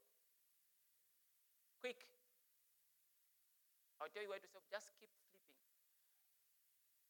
[1.80, 2.08] Quick.
[4.00, 4.62] I'll tell you where to stop.
[4.72, 5.44] Just keep flipping.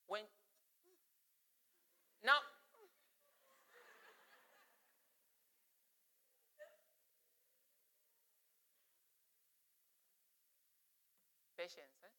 [0.07, 0.23] When
[2.27, 2.43] now
[11.63, 11.95] patience.
[12.03, 12.11] Eh?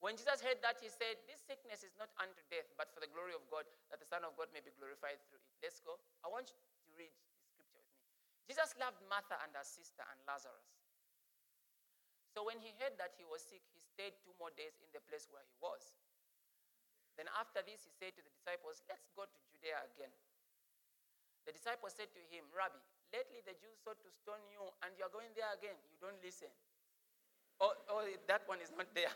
[0.00, 3.12] When Jesus heard that, he said, This sickness is not unto death, but for the
[3.12, 5.52] glory of God, that the Son of God may be glorified through it.
[5.60, 6.00] Let's go.
[6.24, 7.12] I want you to read
[8.46, 10.70] Jesus loved Martha and her sister and Lazarus.
[12.30, 15.02] So when he heard that he was sick, he stayed two more days in the
[15.10, 15.98] place where he was.
[17.16, 20.12] Then after this, he said to the disciples, Let's go to Judea again.
[21.48, 22.76] The disciples said to him, Rabbi,
[23.14, 25.78] lately the Jews sought to stone you, and you are going there again.
[25.88, 26.52] You don't listen.
[27.56, 29.14] Oh, oh that one is not there.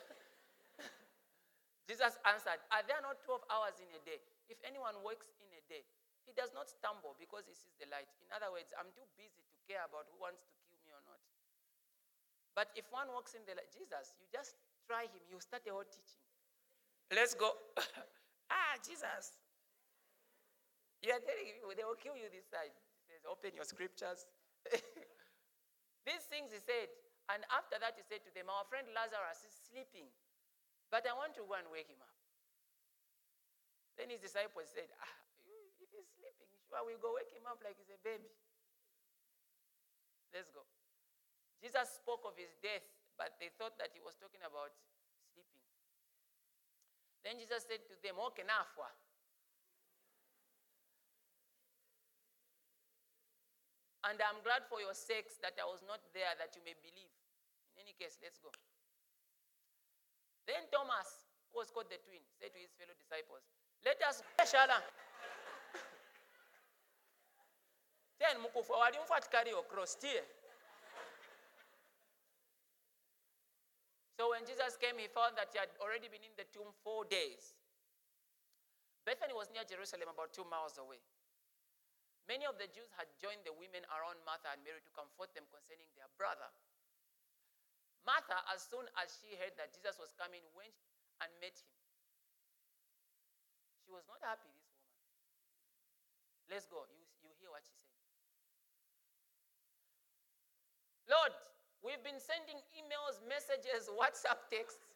[1.91, 4.23] Jesus answered, Are there not 12 hours in a day?
[4.49, 5.85] If anyone works in a day,
[6.25, 8.09] he does not stumble because he sees the light.
[8.21, 11.03] In other words, I'm too busy to care about who wants to kill me or
[11.09, 11.21] not.
[12.55, 15.73] But if one walks in the light, Jesus, you just try him, you start a
[15.73, 16.25] whole teaching.
[17.11, 17.51] Let's go.
[18.55, 19.41] ah, Jesus.
[21.01, 22.75] You are telling people they will kill you this side.
[22.75, 24.29] He says, Open your scriptures.
[26.07, 26.93] These things he said.
[27.31, 30.11] And after that, he said to them, Our friend Lazarus is sleeping,
[30.91, 32.11] but I want to go and wake him up.
[34.01, 35.20] Then his disciples said, ah,
[36.71, 38.31] we'll go wake him up like he's a baby.
[40.31, 40.63] Let's go.
[41.59, 42.87] Jesus spoke of his death,
[43.19, 44.73] but they thought that he was talking about
[45.35, 45.67] sleeping.
[47.27, 48.89] Then Jesus said to them, Okay, nafwa.
[54.09, 57.13] And I'm glad for your sakes that I was not there, that you may believe.
[57.77, 58.49] In any case, let's go.
[60.49, 63.45] Then Thomas, who was called the twin, said to his fellow disciples,
[63.85, 64.81] Let us shala.
[68.21, 68.37] Then
[69.33, 70.21] carry your cross still.
[74.21, 77.09] So when Jesus came, he found that he had already been in the tomb four
[77.09, 77.57] days.
[79.09, 81.01] Bethany was near Jerusalem, about two miles away.
[82.29, 85.49] Many of the Jews had joined the women around Martha and Mary to comfort them
[85.49, 86.53] concerning their brother.
[88.05, 90.77] Martha, as soon as she heard that Jesus was coming, went
[91.25, 91.73] and met him.
[93.83, 94.85] She was not happy, this woman.
[96.53, 96.85] Let's go.
[96.93, 98.00] You, you hear what she said.
[101.11, 101.35] Lord,
[101.83, 104.87] we've been sending emails, messages, WhatsApp texts.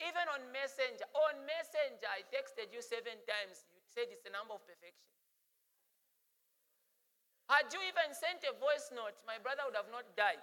[0.00, 1.06] Even on Messenger.
[1.28, 3.68] On Messenger, I texted you seven times.
[3.70, 5.12] You said it's a number of perfection.
[7.52, 10.40] Had you even sent a voice note, my brother would have not died.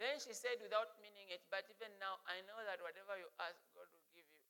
[0.00, 3.56] Then she said, without meaning it, but even now, I know that whatever you ask,
[3.72, 4.42] God will give you.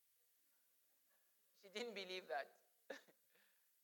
[1.62, 2.50] She didn't believe that.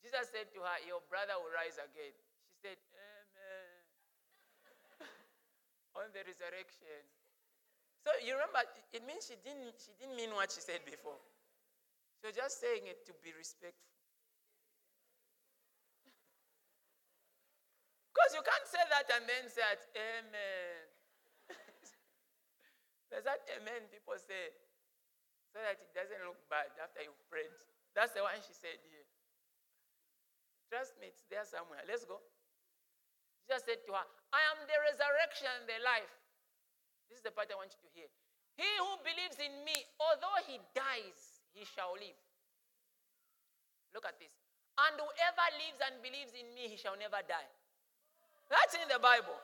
[0.02, 2.10] Jesus said to her, Your brother will rise again.
[2.10, 5.06] She said, Amen.
[6.02, 7.06] On the resurrection.
[8.02, 11.22] So you remember, it means she didn't, she didn't mean what she said before.
[12.18, 13.78] She was just saying it to be respectful.
[18.10, 20.82] Because you can't say that and then say, that, Amen.
[23.14, 24.56] There's that amen people say
[25.52, 27.52] so that it doesn't look bad after you've prayed.
[27.92, 29.01] That's the one she said here.
[30.72, 31.84] Trust me, it's there somewhere.
[31.84, 32.16] Let's go.
[33.44, 36.08] Jesus said to her, I am the resurrection and the life.
[37.12, 38.08] This is the part I want you to hear.
[38.56, 42.16] He who believes in me, although he dies, he shall live.
[43.92, 44.32] Look at this.
[44.80, 47.52] And whoever lives and believes in me, he shall never die.
[48.48, 49.36] That's in the Bible.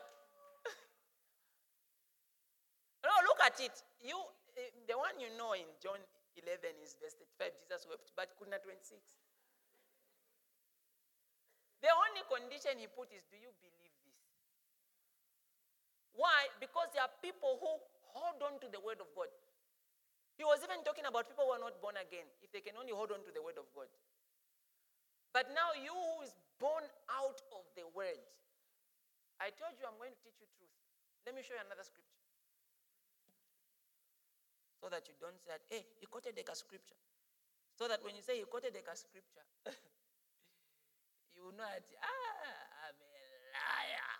[3.05, 3.77] no, look at it.
[4.01, 4.17] You,
[4.57, 6.01] eh, the one you know in John
[6.41, 7.53] 11 is verse 35.
[7.61, 9.28] Jesus wept, but could not 26.
[11.79, 13.95] The only condition he put is, do you believe?
[14.03, 14.19] This?
[16.19, 16.51] Why?
[16.59, 17.71] Because there are people who
[18.11, 19.31] hold on to the word of God.
[20.35, 22.95] He was even talking about people who are not born again, if they can only
[22.95, 23.87] hold on to the word of God.
[25.31, 28.19] But now, you who is born out of the word,
[29.39, 30.75] I told you I'm going to teach you truth.
[31.23, 32.23] Let me show you another scripture.
[34.79, 36.99] So that you don't say, that, hey, he quoted a scripture.
[37.75, 39.43] So that when you say he quoted a scripture,
[41.39, 43.23] you know that, ah, I'm a
[43.55, 44.19] liar.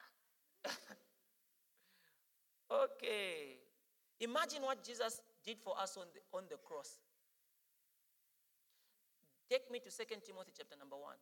[2.71, 3.59] Okay.
[4.19, 6.99] Imagine what Jesus did for us on the, on the cross.
[9.49, 11.15] Take me to 2 Timothy chapter number 1.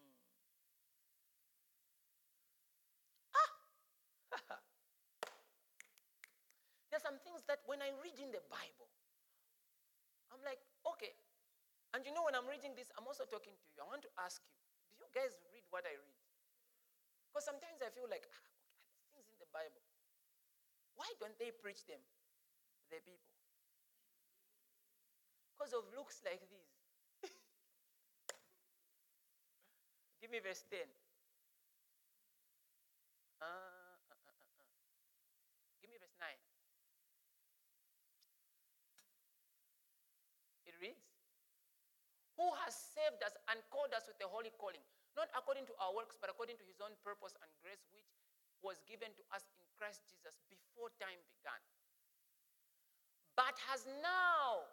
[0.00, 0.16] Hmm.
[3.36, 4.56] Ah!
[6.90, 8.88] There's some things that when I read in the Bible,
[10.32, 10.64] I'm like,
[10.96, 11.12] okay.
[11.92, 13.84] And you know, when I'm reading this, I'm also talking to you.
[13.84, 14.56] I want to ask you,
[14.96, 16.16] do you guys read what I read?
[17.28, 19.84] Because sometimes I feel like, ah, okay, these things in the Bible,
[20.96, 22.00] why don't they preach them,
[22.88, 23.32] the people?
[25.52, 26.72] Because of looks like these.
[30.20, 30.80] Give me verse 10.
[33.40, 34.68] Uh, uh, uh, uh, uh.
[35.80, 36.28] Give me verse 9.
[40.66, 41.04] It reads,
[42.42, 44.82] Who has saved us and called us with a holy calling
[45.14, 48.08] not according to our works, but according to his own purpose and grace, which
[48.64, 51.60] was given to us in Christ Jesus before time began.
[53.36, 54.64] But but has now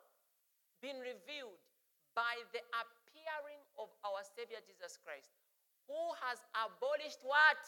[0.79, 1.59] been revealed
[2.15, 5.31] by the appearing of our Savior Jesus Christ,
[5.87, 7.63] who has abolished what?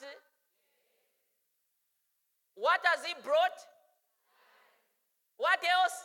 [2.55, 3.59] What has he brought?
[5.35, 5.97] What else?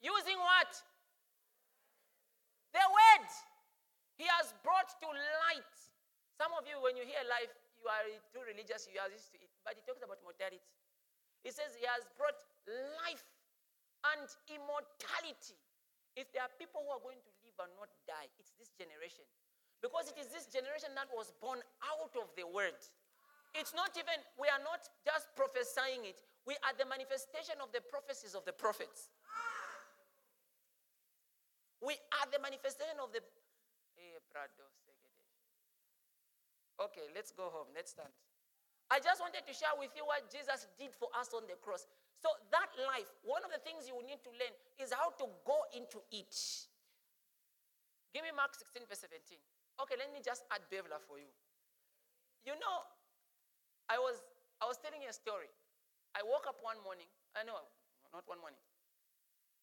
[0.00, 0.70] Using what?
[2.76, 3.28] The word.
[4.20, 5.08] He has brought to
[5.48, 5.76] light.
[6.36, 7.48] Some of you, when you hear life,
[7.80, 8.04] you are
[8.36, 9.48] too religious, you are used to it.
[9.64, 10.60] But he talks about mortality.
[11.40, 12.36] He says he has brought
[13.00, 13.24] life
[14.12, 15.56] and immortality.
[16.16, 19.24] If there are people who are going to live and not die, it's this generation.
[19.80, 22.76] Because it is this generation that was born out of the word.
[23.56, 27.80] It's not even, we are not just prophesying it, we are the manifestation of the
[27.84, 29.12] prophecies of the prophets.
[31.80, 33.20] We are the manifestation of the.
[34.00, 34.16] Eh,
[36.80, 37.68] okay, let's go home.
[37.74, 38.12] Let's stand.
[38.86, 41.90] I just wanted to share with you what Jesus did for us on the cross.
[42.22, 45.58] So, that life, one of the things you need to learn is how to go
[45.74, 46.32] into it.
[48.14, 49.36] Give me Mark 16, verse 17.
[49.84, 51.28] Okay, let me just add Bevla for you.
[52.48, 52.76] You know,
[53.90, 54.22] I was
[54.62, 55.50] I was telling you a story.
[56.16, 57.10] I woke up one morning.
[57.36, 57.60] I know,
[58.14, 58.62] not one morning.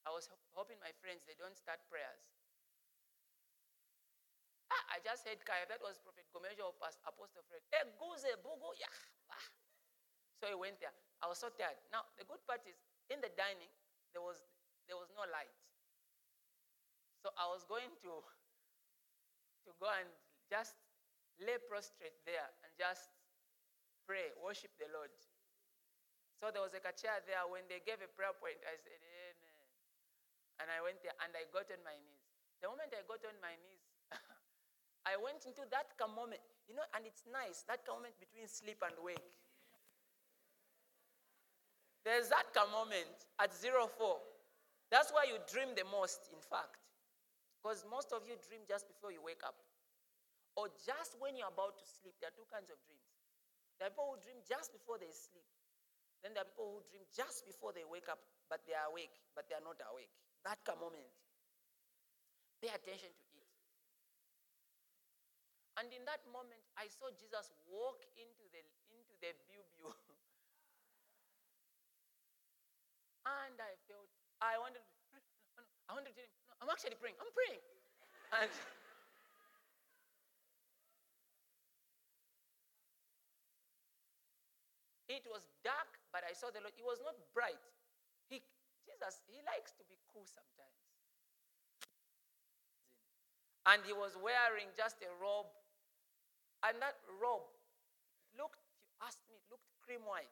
[0.03, 2.23] I was hoping my friends they don't start prayers.
[4.71, 5.63] Ah, I just heard Kaya.
[5.69, 7.63] That was Prophet Gomejo of Apostle Fred.
[7.71, 9.43] Yeah.
[10.41, 10.91] So he went there.
[11.23, 11.79] I was so tired.
[11.91, 12.75] Now the good part is
[13.07, 13.71] in the dining
[14.11, 14.43] there was
[14.87, 15.55] there was no light.
[17.23, 18.13] So I was going to
[19.63, 20.09] to go and
[20.51, 20.75] just
[21.39, 23.07] lay prostrate there and just
[24.03, 25.11] pray, worship the Lord.
[26.43, 27.39] So there was like a chair there.
[27.47, 28.99] When they gave a prayer point, I said,
[30.61, 32.25] and I went there and I got on my knees.
[32.61, 33.85] The moment I got on my knees,
[35.11, 38.95] I went into that moment, you know, and it's nice, that moment between sleep and
[39.01, 39.19] wake.
[42.03, 44.19] There's that moment at zero four.
[44.91, 46.77] That's why you dream the most, in fact.
[47.57, 49.55] Because most of you dream just before you wake up.
[50.59, 52.13] Or just when you're about to sleep.
[52.19, 53.07] There are two kinds of dreams.
[53.79, 55.47] There are people who dream just before they sleep.
[56.21, 59.15] Then there are people who dream just before they wake up, but they are awake,
[59.33, 60.13] but they are not awake.
[60.43, 61.07] That moment.
[62.59, 63.47] Pay attention to it.
[65.79, 68.59] And in that moment, I saw Jesus walk into the
[68.91, 69.87] into the bubu.
[73.25, 74.11] and I felt
[74.43, 74.91] I wanted to,
[75.87, 77.15] I wanted to him, no, I'm actually praying.
[77.23, 77.63] I'm praying.
[78.35, 78.51] And
[85.07, 86.75] it was dark, but I saw the Lord.
[86.75, 87.63] It was not bright.
[89.27, 90.79] He likes to be cool sometimes.
[93.67, 95.51] And he was wearing just a robe.
[96.63, 97.47] And that robe
[98.39, 100.31] looked, you asked me, looked cream white.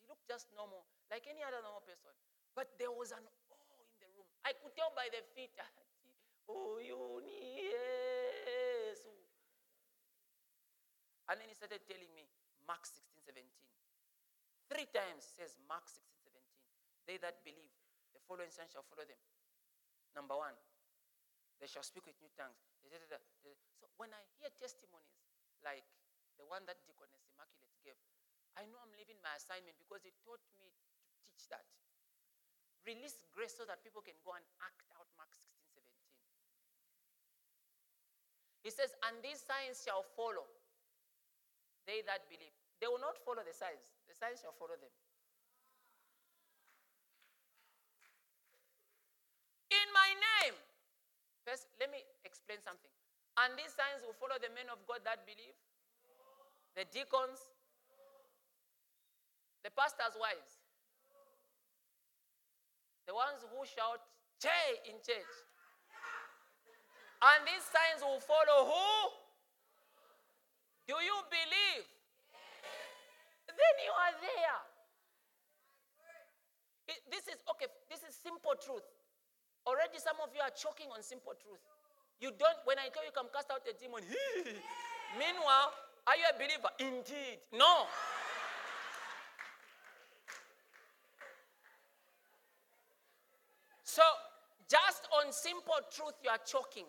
[0.00, 2.12] He looked just normal, like any other normal person.
[2.56, 4.28] But there was an awe in the room.
[4.44, 5.52] I could tell by the feet.
[6.48, 9.04] oh, you yes.
[11.28, 12.24] And then he started telling me,
[12.64, 13.44] Mark 16, 17.
[14.72, 16.17] Three times says Mark 16,
[17.08, 17.72] they that believe,
[18.12, 19.16] the following signs shall follow them.
[20.12, 20.52] Number one,
[21.56, 22.60] they shall speak with new tongues.
[23.80, 25.24] So when I hear testimonies
[25.64, 25.88] like
[26.36, 27.98] the one that Deaconess Immaculate gave,
[28.60, 31.64] I know I'm leaving my assignment because it taught me to teach that.
[32.84, 35.88] Release grace so that people can go and act out Mark 16, 17.
[38.62, 40.46] He says, and these signs shall follow
[41.88, 42.52] they that believe.
[42.84, 44.92] They will not follow the signs, the signs shall follow them.
[51.48, 52.92] First, let me explain something.
[53.40, 55.56] And these signs will follow the men of God that believe,
[56.76, 57.40] the deacons,
[59.64, 60.60] the pastors' wives,
[63.08, 64.04] the ones who shout,
[64.36, 65.34] Che in church.
[67.24, 68.92] And these signs will follow who?
[70.84, 71.88] Do you believe?
[73.48, 74.60] Then you are there.
[77.08, 78.84] This is okay, this is simple truth.
[79.68, 81.60] Already some of you are choking on simple truth.
[82.24, 84.00] You don't, when I tell you come cast out a demon,
[85.20, 85.76] meanwhile,
[86.08, 86.72] are you a believer?
[86.80, 87.44] Indeed.
[87.52, 87.84] No.
[93.84, 94.00] So,
[94.72, 96.88] just on simple truth, you are choking.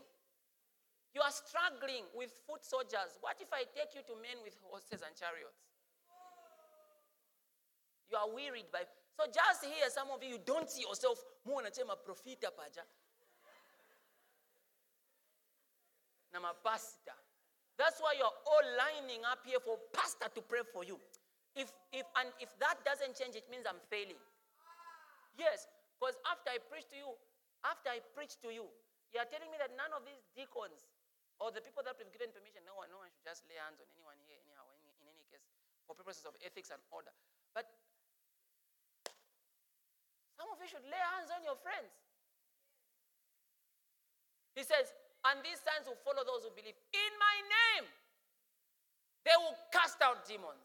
[1.11, 3.19] You are struggling with foot soldiers.
[3.19, 5.67] What if I take you to men with horses and chariots?
[8.07, 8.87] You are wearied by
[9.19, 12.87] so just here, some of you, don't see yourself more a profita paja.
[16.31, 17.19] Na pastor.
[17.75, 20.95] That's why you're all lining up here for pastor to pray for you.
[21.51, 24.19] If, if, and if that doesn't change, it means I'm failing.
[25.35, 25.67] Yes,
[25.99, 27.11] because after I preach to you,
[27.67, 28.71] after I preach to you,
[29.11, 30.87] you are telling me that none of these deacons
[31.43, 33.83] or the people that we've given permission, no one, no one should just lay hands
[33.83, 35.43] on anyone here, anyhow, in, in any case,
[35.83, 37.11] for purposes of ethics and order.
[37.51, 37.67] But
[40.39, 41.91] some of you should lay hands on your friends.
[44.55, 44.87] He says,
[45.27, 46.79] and these signs will follow those who believe.
[46.95, 47.85] In my name,
[49.27, 50.63] they will cast out demons.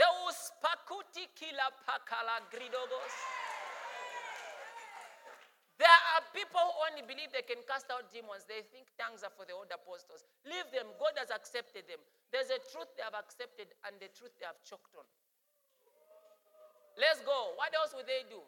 [0.00, 3.14] They will spakuti kila pakala gridogos.
[5.76, 8.48] There are people who only believe they can cast out demons.
[8.48, 10.24] They think tongues are for the old apostles.
[10.48, 10.88] Leave them.
[10.96, 12.00] God has accepted them.
[12.32, 15.04] There's a truth they have accepted and the truth they have choked on.
[16.96, 17.54] Let's go.
[17.58, 18.38] What else will they do?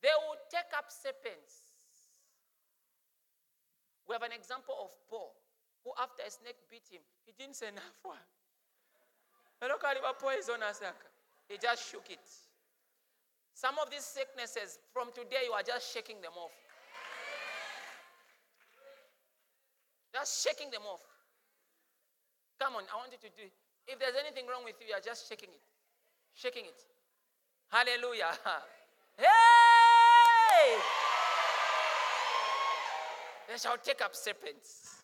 [0.00, 1.64] They will take up serpents.
[4.08, 5.32] We have an example of Paul,
[5.84, 8.20] who after a snake bit him, he didn't say nafwa.
[11.48, 12.20] He just shook it.
[13.54, 16.52] Some of these sicknesses, from today, you are just shaking them off.
[20.12, 21.00] Just shaking them off.
[22.60, 23.48] Come on, I want you to do.
[23.86, 25.64] If there's anything wrong with you, you are just shaking it.
[26.34, 26.80] Shaking it.
[27.74, 28.30] Hallelujah.
[29.16, 30.74] Hey!
[33.46, 35.02] They shall take up serpents.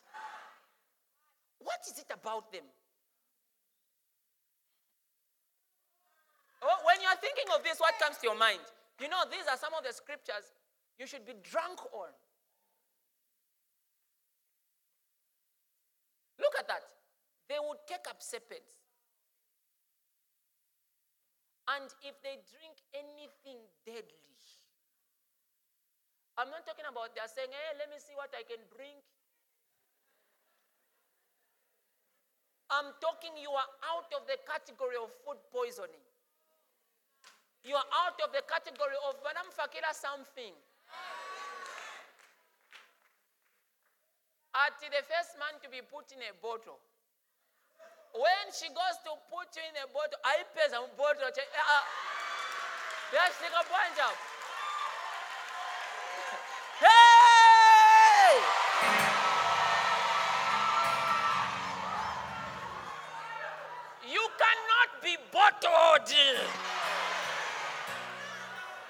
[1.61, 2.67] What is it about them?
[6.61, 8.59] Oh, when you're thinking of this, what comes to your mind?
[9.01, 10.51] You know, these are some of the scriptures
[10.99, 12.11] you should be drunk on.
[16.41, 16.83] Look at that.
[17.49, 18.75] They would take up serpents.
[21.77, 24.31] And if they drink anything deadly,
[26.35, 28.99] I'm not talking about they're saying, hey, let me see what I can drink.
[32.71, 36.03] I'm talking you are out of the category of food poisoning.
[37.63, 40.55] You are out of the category of Madam Fakira something.
[44.55, 46.81] At the first man to be put in a bottle.
[48.13, 51.31] When she goes to put you in a bottle, I pay some bottle.
[51.31, 51.85] Ah, ah.
[53.13, 54.17] Yes, take a bunch up.
[56.81, 58.41] Hey!
[64.11, 66.11] You cannot be bottled.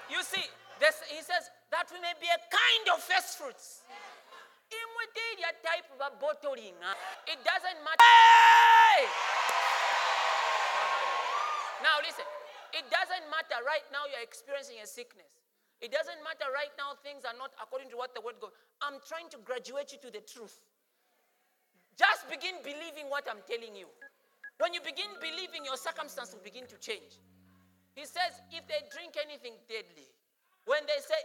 [0.09, 0.45] You see,
[0.79, 3.81] this, he says that we may be a kind of first fruits.
[3.85, 4.10] Immediate
[5.71, 6.75] type of bottling.
[7.31, 8.03] It doesn't matter.
[8.03, 9.07] Hey!
[11.79, 12.27] Now listen,
[12.75, 15.31] it doesn't matter right now you're experiencing a sickness.
[15.79, 18.53] It doesn't matter right now things are not according to what the word goes.
[18.83, 20.61] I'm trying to graduate you to the truth.
[21.97, 23.89] Just begin believing what I'm telling you.
[24.61, 27.17] When you begin believing, your circumstance will begin to change.
[27.97, 30.05] He says, if they drink anything deadly,
[30.69, 31.17] when they say,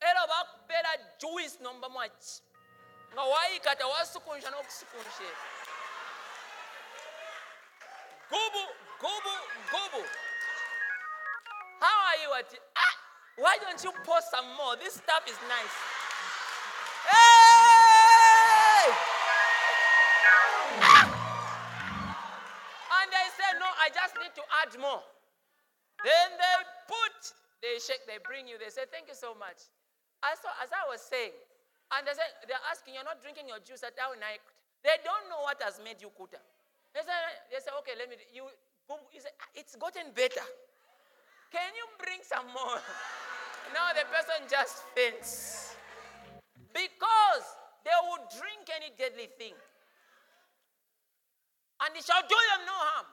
[0.00, 2.42] era bakupera juice nomba mwachi
[3.12, 5.24] nga wayikata wasukunsha n'okusukunsha
[8.30, 8.62] gubu
[9.00, 9.32] gubu
[9.70, 10.02] gubu.
[11.80, 12.94] How are you at ah,
[13.36, 14.76] why don't you pour some more?
[14.76, 15.76] This stuff is nice.
[17.06, 18.90] Hey!
[20.80, 21.06] Ah!
[23.02, 25.02] and they say no i just need to add more.
[26.02, 26.56] Then they
[26.88, 27.32] put
[27.62, 29.68] they shake they bring you they say thank you so much
[30.24, 31.34] as, as i was saying
[31.94, 34.42] and they say they're asking you're not drinking your juice at how night
[34.86, 36.38] they don't know what has made you kuta.
[36.94, 37.18] They say,
[37.50, 38.46] they say okay let me you
[39.10, 40.46] you say "Ah, it's gotten better.
[41.50, 42.78] Can you bring some more?
[43.74, 45.74] Now the person just faints.
[46.70, 47.44] Because
[47.82, 49.58] they would drink any deadly thing.
[51.82, 53.06] And it shall do them no harm.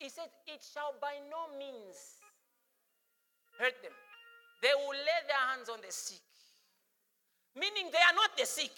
[0.00, 2.16] He said it shall by no means
[3.60, 3.92] hurt them
[4.62, 6.22] they will lay their hands on the sick.
[7.58, 8.72] Meaning they are not the sick.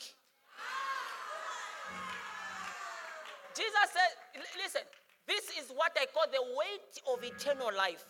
[3.54, 4.82] Jesus said listen
[5.30, 8.02] this is what i call the weight of eternal life.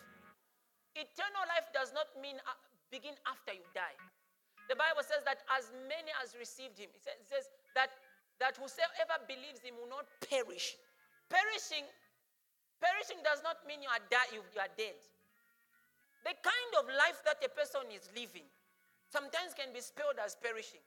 [0.97, 2.57] Eternal life does not mean uh,
[2.89, 3.99] begin after you die.
[4.71, 7.93] The bible says that as many as received him it says, that
[8.41, 10.79] that whosoever believes him will not perish.
[11.29, 11.85] Perishing
[12.81, 14.97] perishing does not mean you are, die, you, you are dead
[16.25, 18.49] the kind of life that a person is living
[19.13, 20.83] sometimes can be spelled as perishing.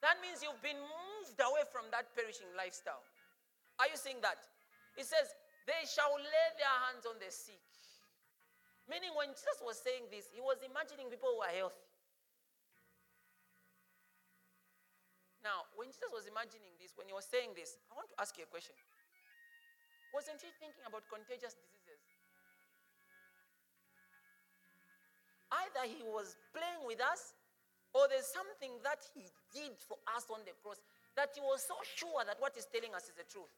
[0.00, 3.02] That means you've been moved away from that perishing lifestyle.
[3.82, 4.40] Are you seeing that?
[4.96, 5.34] It says
[5.68, 7.60] they shall lay their hands on the sick.
[8.86, 11.86] Meaning when jesus was saying this he was imagining people who are healthy.
[15.46, 18.34] Now, when Jesus was imagining this, when he was saying this, I want to ask
[18.34, 18.74] you a question.
[20.10, 21.75] Wasn't he thinking about contagious diseases?
[25.64, 27.32] Either he was playing with us,
[27.94, 29.24] or there's something that he
[29.54, 30.76] did for us on the cross
[31.16, 33.48] that he was so sure that what he's telling us is the truth.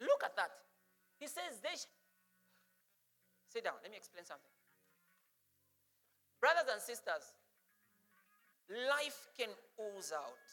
[0.00, 0.52] Look at that.
[1.16, 1.88] He says, they sh-
[3.48, 4.52] Sit down, let me explain something.
[6.38, 7.34] Brothers and sisters,
[8.86, 10.46] life can ooze out.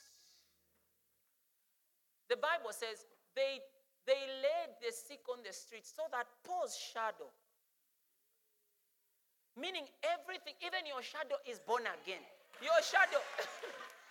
[2.28, 3.06] The Bible says
[3.38, 3.62] they,
[4.10, 7.30] they laid the sick on the street so that Paul's shadow,
[9.57, 12.21] meaning everything, even your shadow is born again.
[12.61, 13.19] Your shadow,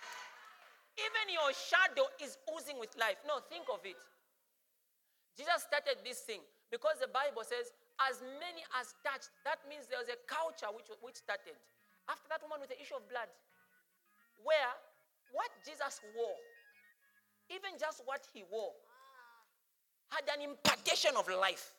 [1.07, 3.23] even your shadow is oozing with life.
[3.23, 3.99] No, think of it.
[5.39, 7.71] Jesus started this thing because the Bible says,
[8.03, 11.57] as many as touched, that means there was a culture which, which started.
[12.11, 13.31] After that woman with the issue of blood,
[14.45, 14.73] where
[15.33, 16.39] what Jesus wore,
[17.49, 18.75] even just what he wore,
[20.11, 21.75] had an impartation of life.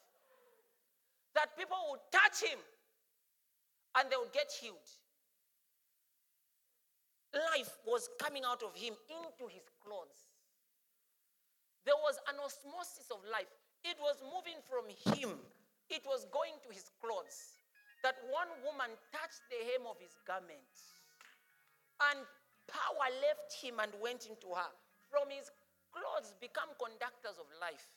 [1.35, 2.59] That people would touch him
[3.97, 4.89] and they would get healed.
[7.33, 10.29] Life was coming out of him into his clothes.
[11.85, 13.51] There was an osmosis of life.
[13.83, 15.37] It was moving from him
[15.89, 17.55] it was going to his clothes
[18.03, 20.75] that one woman touched the hem of his garment
[22.11, 22.27] and
[22.67, 24.71] power left him and went into her.
[25.07, 25.47] From his
[25.95, 27.87] clothes become conductors of life.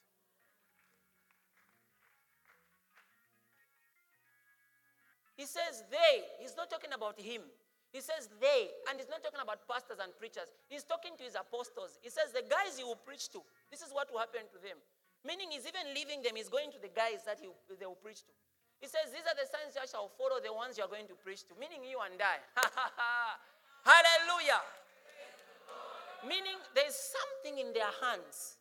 [5.40, 7.40] He says they, he's not talking about him.
[7.96, 10.52] He says they, and he's not talking about pastors and preachers.
[10.68, 11.96] He's talking to his apostles.
[12.04, 13.40] He says the guys he will preach to,
[13.72, 14.76] this is what will happen to them.
[15.24, 18.20] Meaning he's even leaving them, he's going to the guys that he, they will preach
[18.28, 18.32] to.
[18.84, 21.48] He says, These are the signs that shall follow the ones you're going to preach
[21.48, 22.36] to, meaning you and I.
[23.88, 24.60] Hallelujah.
[26.20, 28.60] Meaning there's something in their hands.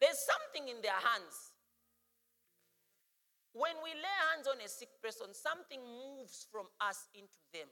[0.00, 1.55] There's something in their hands.
[3.56, 7.64] When we lay hands on a sick person, something moves from us into them.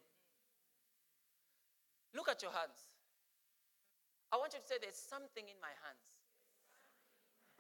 [2.16, 2.89] Look at your hands.
[4.32, 6.09] I want you to say, There's something in my hands.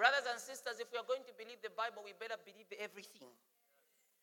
[0.00, 3.28] Brothers and sisters, if we are going to believe the Bible, we better believe everything.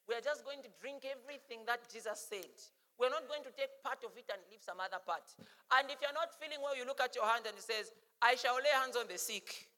[0.09, 2.51] We are just going to drink everything that Jesus said.
[2.97, 5.29] We're not going to take part of it and leave some other part.
[5.77, 8.33] And if you're not feeling well, you look at your hand and it says, I
[8.33, 9.69] shall lay hands on the sick,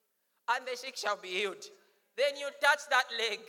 [0.48, 1.62] and the sick shall be healed.
[2.16, 3.44] Then you touch that leg,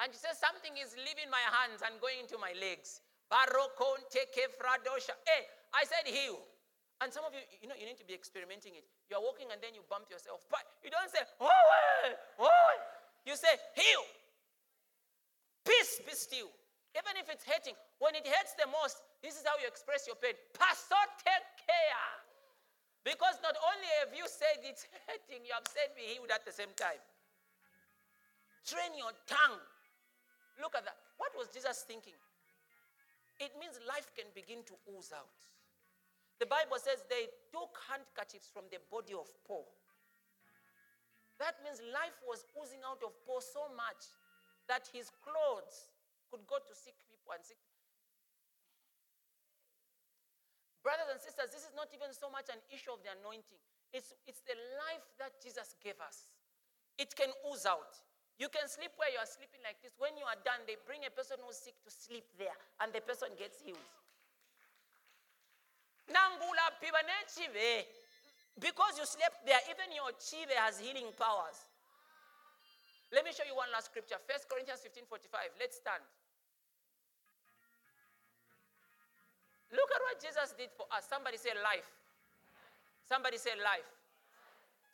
[0.00, 3.00] and you says, Something is leaving my hands and going into my legs.
[3.26, 5.44] Hey, eh,
[5.74, 6.38] I said heal.
[7.02, 8.88] And some of you, you know, you need to be experimenting it.
[9.12, 10.48] You're walking and then you bump yourself.
[10.48, 11.50] But you don't say, oh,
[12.08, 12.48] eh, oh.
[12.48, 12.80] Eh.
[13.28, 14.04] You say, heal.
[15.66, 16.48] Peace, be still.
[16.96, 20.16] Even if it's hurting, when it hurts the most, this is how you express your
[20.16, 20.32] pain.
[20.56, 22.08] Pastor, take care.
[23.04, 26.54] Because not only have you said it's hurting, you have said be healed at the
[26.54, 27.02] same time.
[28.64, 29.60] Train your tongue.
[30.60, 30.96] Look at that.
[31.16, 32.16] What was Jesus thinking?
[33.38, 35.36] It means life can begin to ooze out.
[36.40, 39.68] The Bible says they took handkerchiefs from the body of Paul.
[41.36, 44.08] That means life was oozing out of Paul so much
[44.68, 45.92] that his clothes
[46.32, 47.60] could go to sick people and sick.
[50.80, 53.60] Brothers and sisters, this is not even so much an issue of the anointing.
[53.92, 56.30] It's, it's the life that Jesus gave us.
[56.96, 58.00] It can ooze out.
[58.36, 59.96] You can sleep where you are sleeping like this.
[59.96, 62.52] When you are done, they bring a person who's sick to sleep there,
[62.84, 63.80] and the person gets healed.
[68.60, 71.64] Because you slept there, even your chive has healing powers.
[73.12, 74.20] Let me show you one last scripture.
[74.28, 75.56] 1 Corinthians 15 45.
[75.56, 76.04] Let's stand.
[79.72, 81.08] Look at what Jesus did for us.
[81.08, 81.88] Somebody say life.
[83.08, 83.95] Somebody say life.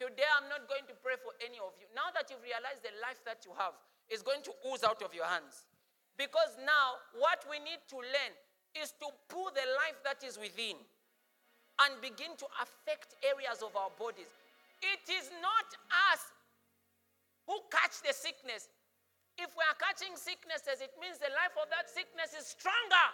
[0.03, 1.87] Today I'm not going to pray for any of you.
[1.95, 3.71] Now that you've realized the life that you have
[4.11, 5.71] is going to ooze out of your hands.
[6.19, 8.35] Because now what we need to learn
[8.75, 10.75] is to pull the life that is within
[11.87, 14.27] and begin to affect areas of our bodies.
[14.83, 15.71] It is not
[16.11, 16.35] us
[17.47, 18.67] who catch the sickness.
[19.39, 23.07] If we are catching sicknesses, it means the life of that sickness is stronger.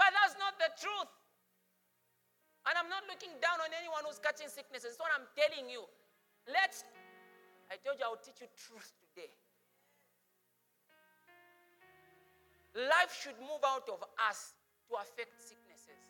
[0.00, 1.12] But that's not the truth.
[2.64, 4.96] And I'm not looking down on anyone who's catching sicknesses.
[4.96, 5.84] It's what I'm telling you.
[6.48, 6.84] Let's,
[7.68, 9.28] I told you I'll teach you truth today.
[12.74, 14.56] Life should move out of us
[14.88, 16.00] to affect sicknesses.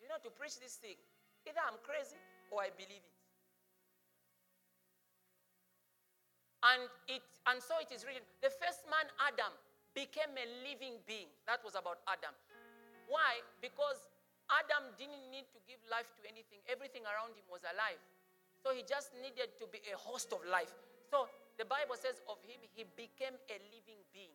[0.00, 1.00] You know, to preach this thing,
[1.48, 2.20] either I'm crazy
[2.52, 3.13] or I believe it.
[6.64, 8.24] And it and so it is written.
[8.40, 9.52] The first man, Adam,
[9.92, 11.28] became a living being.
[11.44, 12.32] That was about Adam.
[13.04, 13.44] Why?
[13.60, 14.08] Because
[14.48, 18.00] Adam didn't need to give life to anything, everything around him was alive.
[18.60, 20.72] So he just needed to be a host of life.
[21.12, 21.28] So
[21.60, 24.32] the Bible says of him, he became a living being.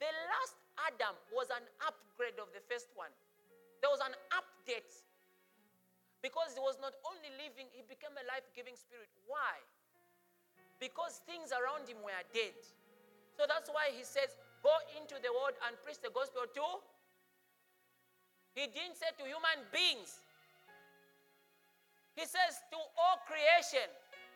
[0.00, 0.56] The last
[0.88, 3.10] Adam was an upgrade of the first one.
[3.84, 5.04] There was an update.
[6.18, 9.06] Because he was not only living, he became a life giving spirit.
[9.26, 9.62] Why?
[10.78, 12.54] Because things around him were dead.
[13.34, 16.66] So that's why he says, Go into the world and preach the gospel to.
[18.58, 20.18] He didn't say to human beings,
[22.18, 23.86] he says to all creation.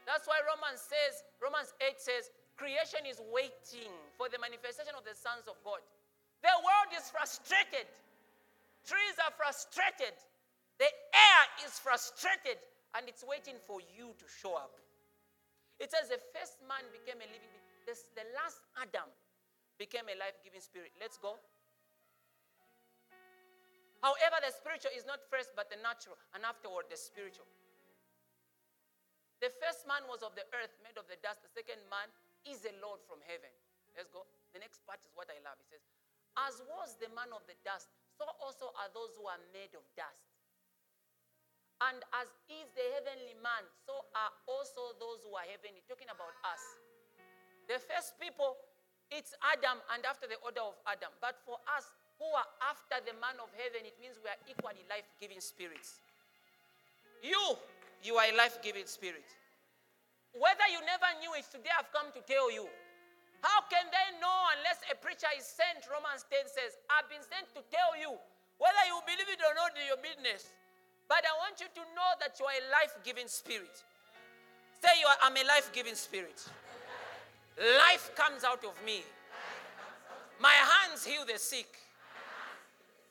[0.06, 5.14] That's why Romans says, Romans 8 says, creation is waiting for the manifestation of the
[5.19, 5.82] sons of God.
[6.43, 7.86] The world is frustrated.
[8.86, 10.14] Trees are frustrated.
[10.78, 12.59] The air is frustrated
[12.94, 14.81] and it's waiting for you to show up.
[15.82, 17.66] It says the first man became a living being.
[17.82, 19.10] This, the last Adam
[19.74, 20.94] became a life giving spirit.
[21.02, 21.42] Let's go.
[23.98, 27.50] However, the spiritual is not first but the natural, and afterward the spiritual.
[29.42, 31.42] The first man was of the earth, made of the dust.
[31.42, 32.06] The second man
[32.46, 33.50] is a Lord from heaven.
[33.98, 34.22] Let's go.
[34.54, 35.59] The next part is what I love.
[35.59, 35.82] He says,
[36.38, 39.82] As was the man of the dust, so also are those who are made of
[39.98, 40.31] dust.
[41.90, 45.82] And as is the heavenly man, so are also those who are heavenly.
[45.90, 46.62] Talking about us.
[47.66, 48.54] The first people,
[49.10, 51.10] it's Adam and after the order of Adam.
[51.18, 51.90] But for us
[52.22, 55.98] who are after the man of heaven, it means we are equally life giving spirits.
[57.18, 57.59] You,
[58.06, 59.26] you are a life giving spirit.
[60.38, 62.70] Whether you never knew it, today I've come to tell you.
[63.42, 65.82] How can they know unless a preacher is sent?
[65.90, 68.14] Romans 10 says, I've been sent to tell you.
[68.62, 70.46] Whether you believe it or not, is your business.
[71.12, 73.84] But I want you to know that you are a life giving spirit.
[74.80, 76.43] Say, you are, I'm a life giving spirit.
[77.59, 79.02] Life comes out of me.
[80.40, 81.68] My hands heal the sick.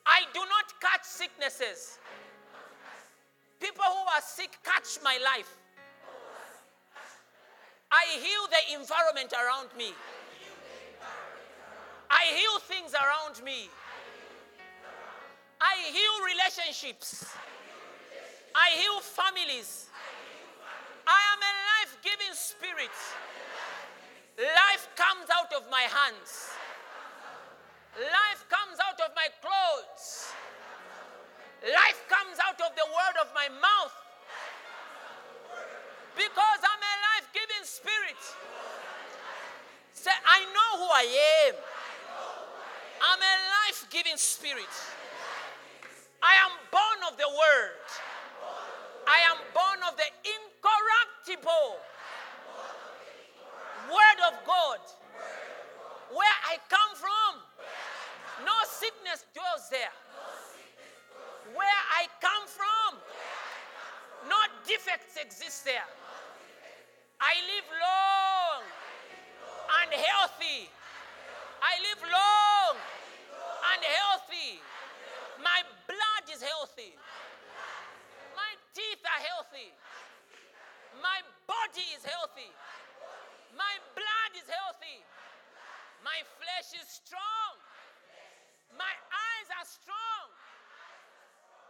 [0.04, 2.00] I do not catch sicknesses.
[3.60, 5.56] People who are sick catch my life.
[7.92, 9.92] I heal the environment around me.
[12.10, 13.70] I heal things around me.
[15.60, 17.32] I heal relationships.
[18.54, 19.88] I heal families.
[21.06, 22.94] I am a life giving spirit.
[24.38, 26.52] Life comes out of my hands.
[27.96, 30.32] Life comes out of my clothes.
[31.62, 33.96] Life comes out of the word of my mouth.
[36.16, 38.20] Because I'm a life giving spirit.
[39.92, 41.06] Say, I know who I
[41.48, 41.54] am.
[43.02, 44.72] I'm a life giving spirit.
[46.22, 48.11] I am born of the word.
[49.06, 51.76] I am born of the incorruptible
[53.90, 54.80] word of God.
[56.12, 57.40] Where I come from,
[58.44, 59.94] no sickness dwells there.
[61.56, 63.00] Where I come from,
[64.28, 65.88] no defects exist there.
[67.20, 68.62] I live long
[69.82, 70.68] and healthy.
[71.62, 72.74] I live long
[73.72, 74.60] and healthy.
[75.42, 76.94] My blood is healthy.
[79.12, 79.68] Are healthy.
[81.04, 82.48] My body is healthy.
[83.52, 85.04] My blood is healthy.
[86.00, 87.52] My flesh is strong.
[88.72, 90.26] My eyes are strong.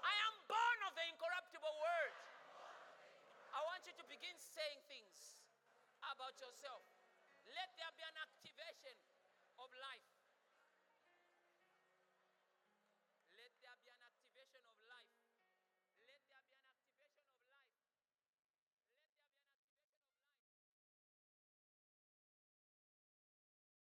[0.06, 2.14] I am born of the incorruptible word.
[3.50, 5.42] I want you to begin saying things
[6.14, 6.86] about yourself.
[7.58, 8.94] Let there be an activation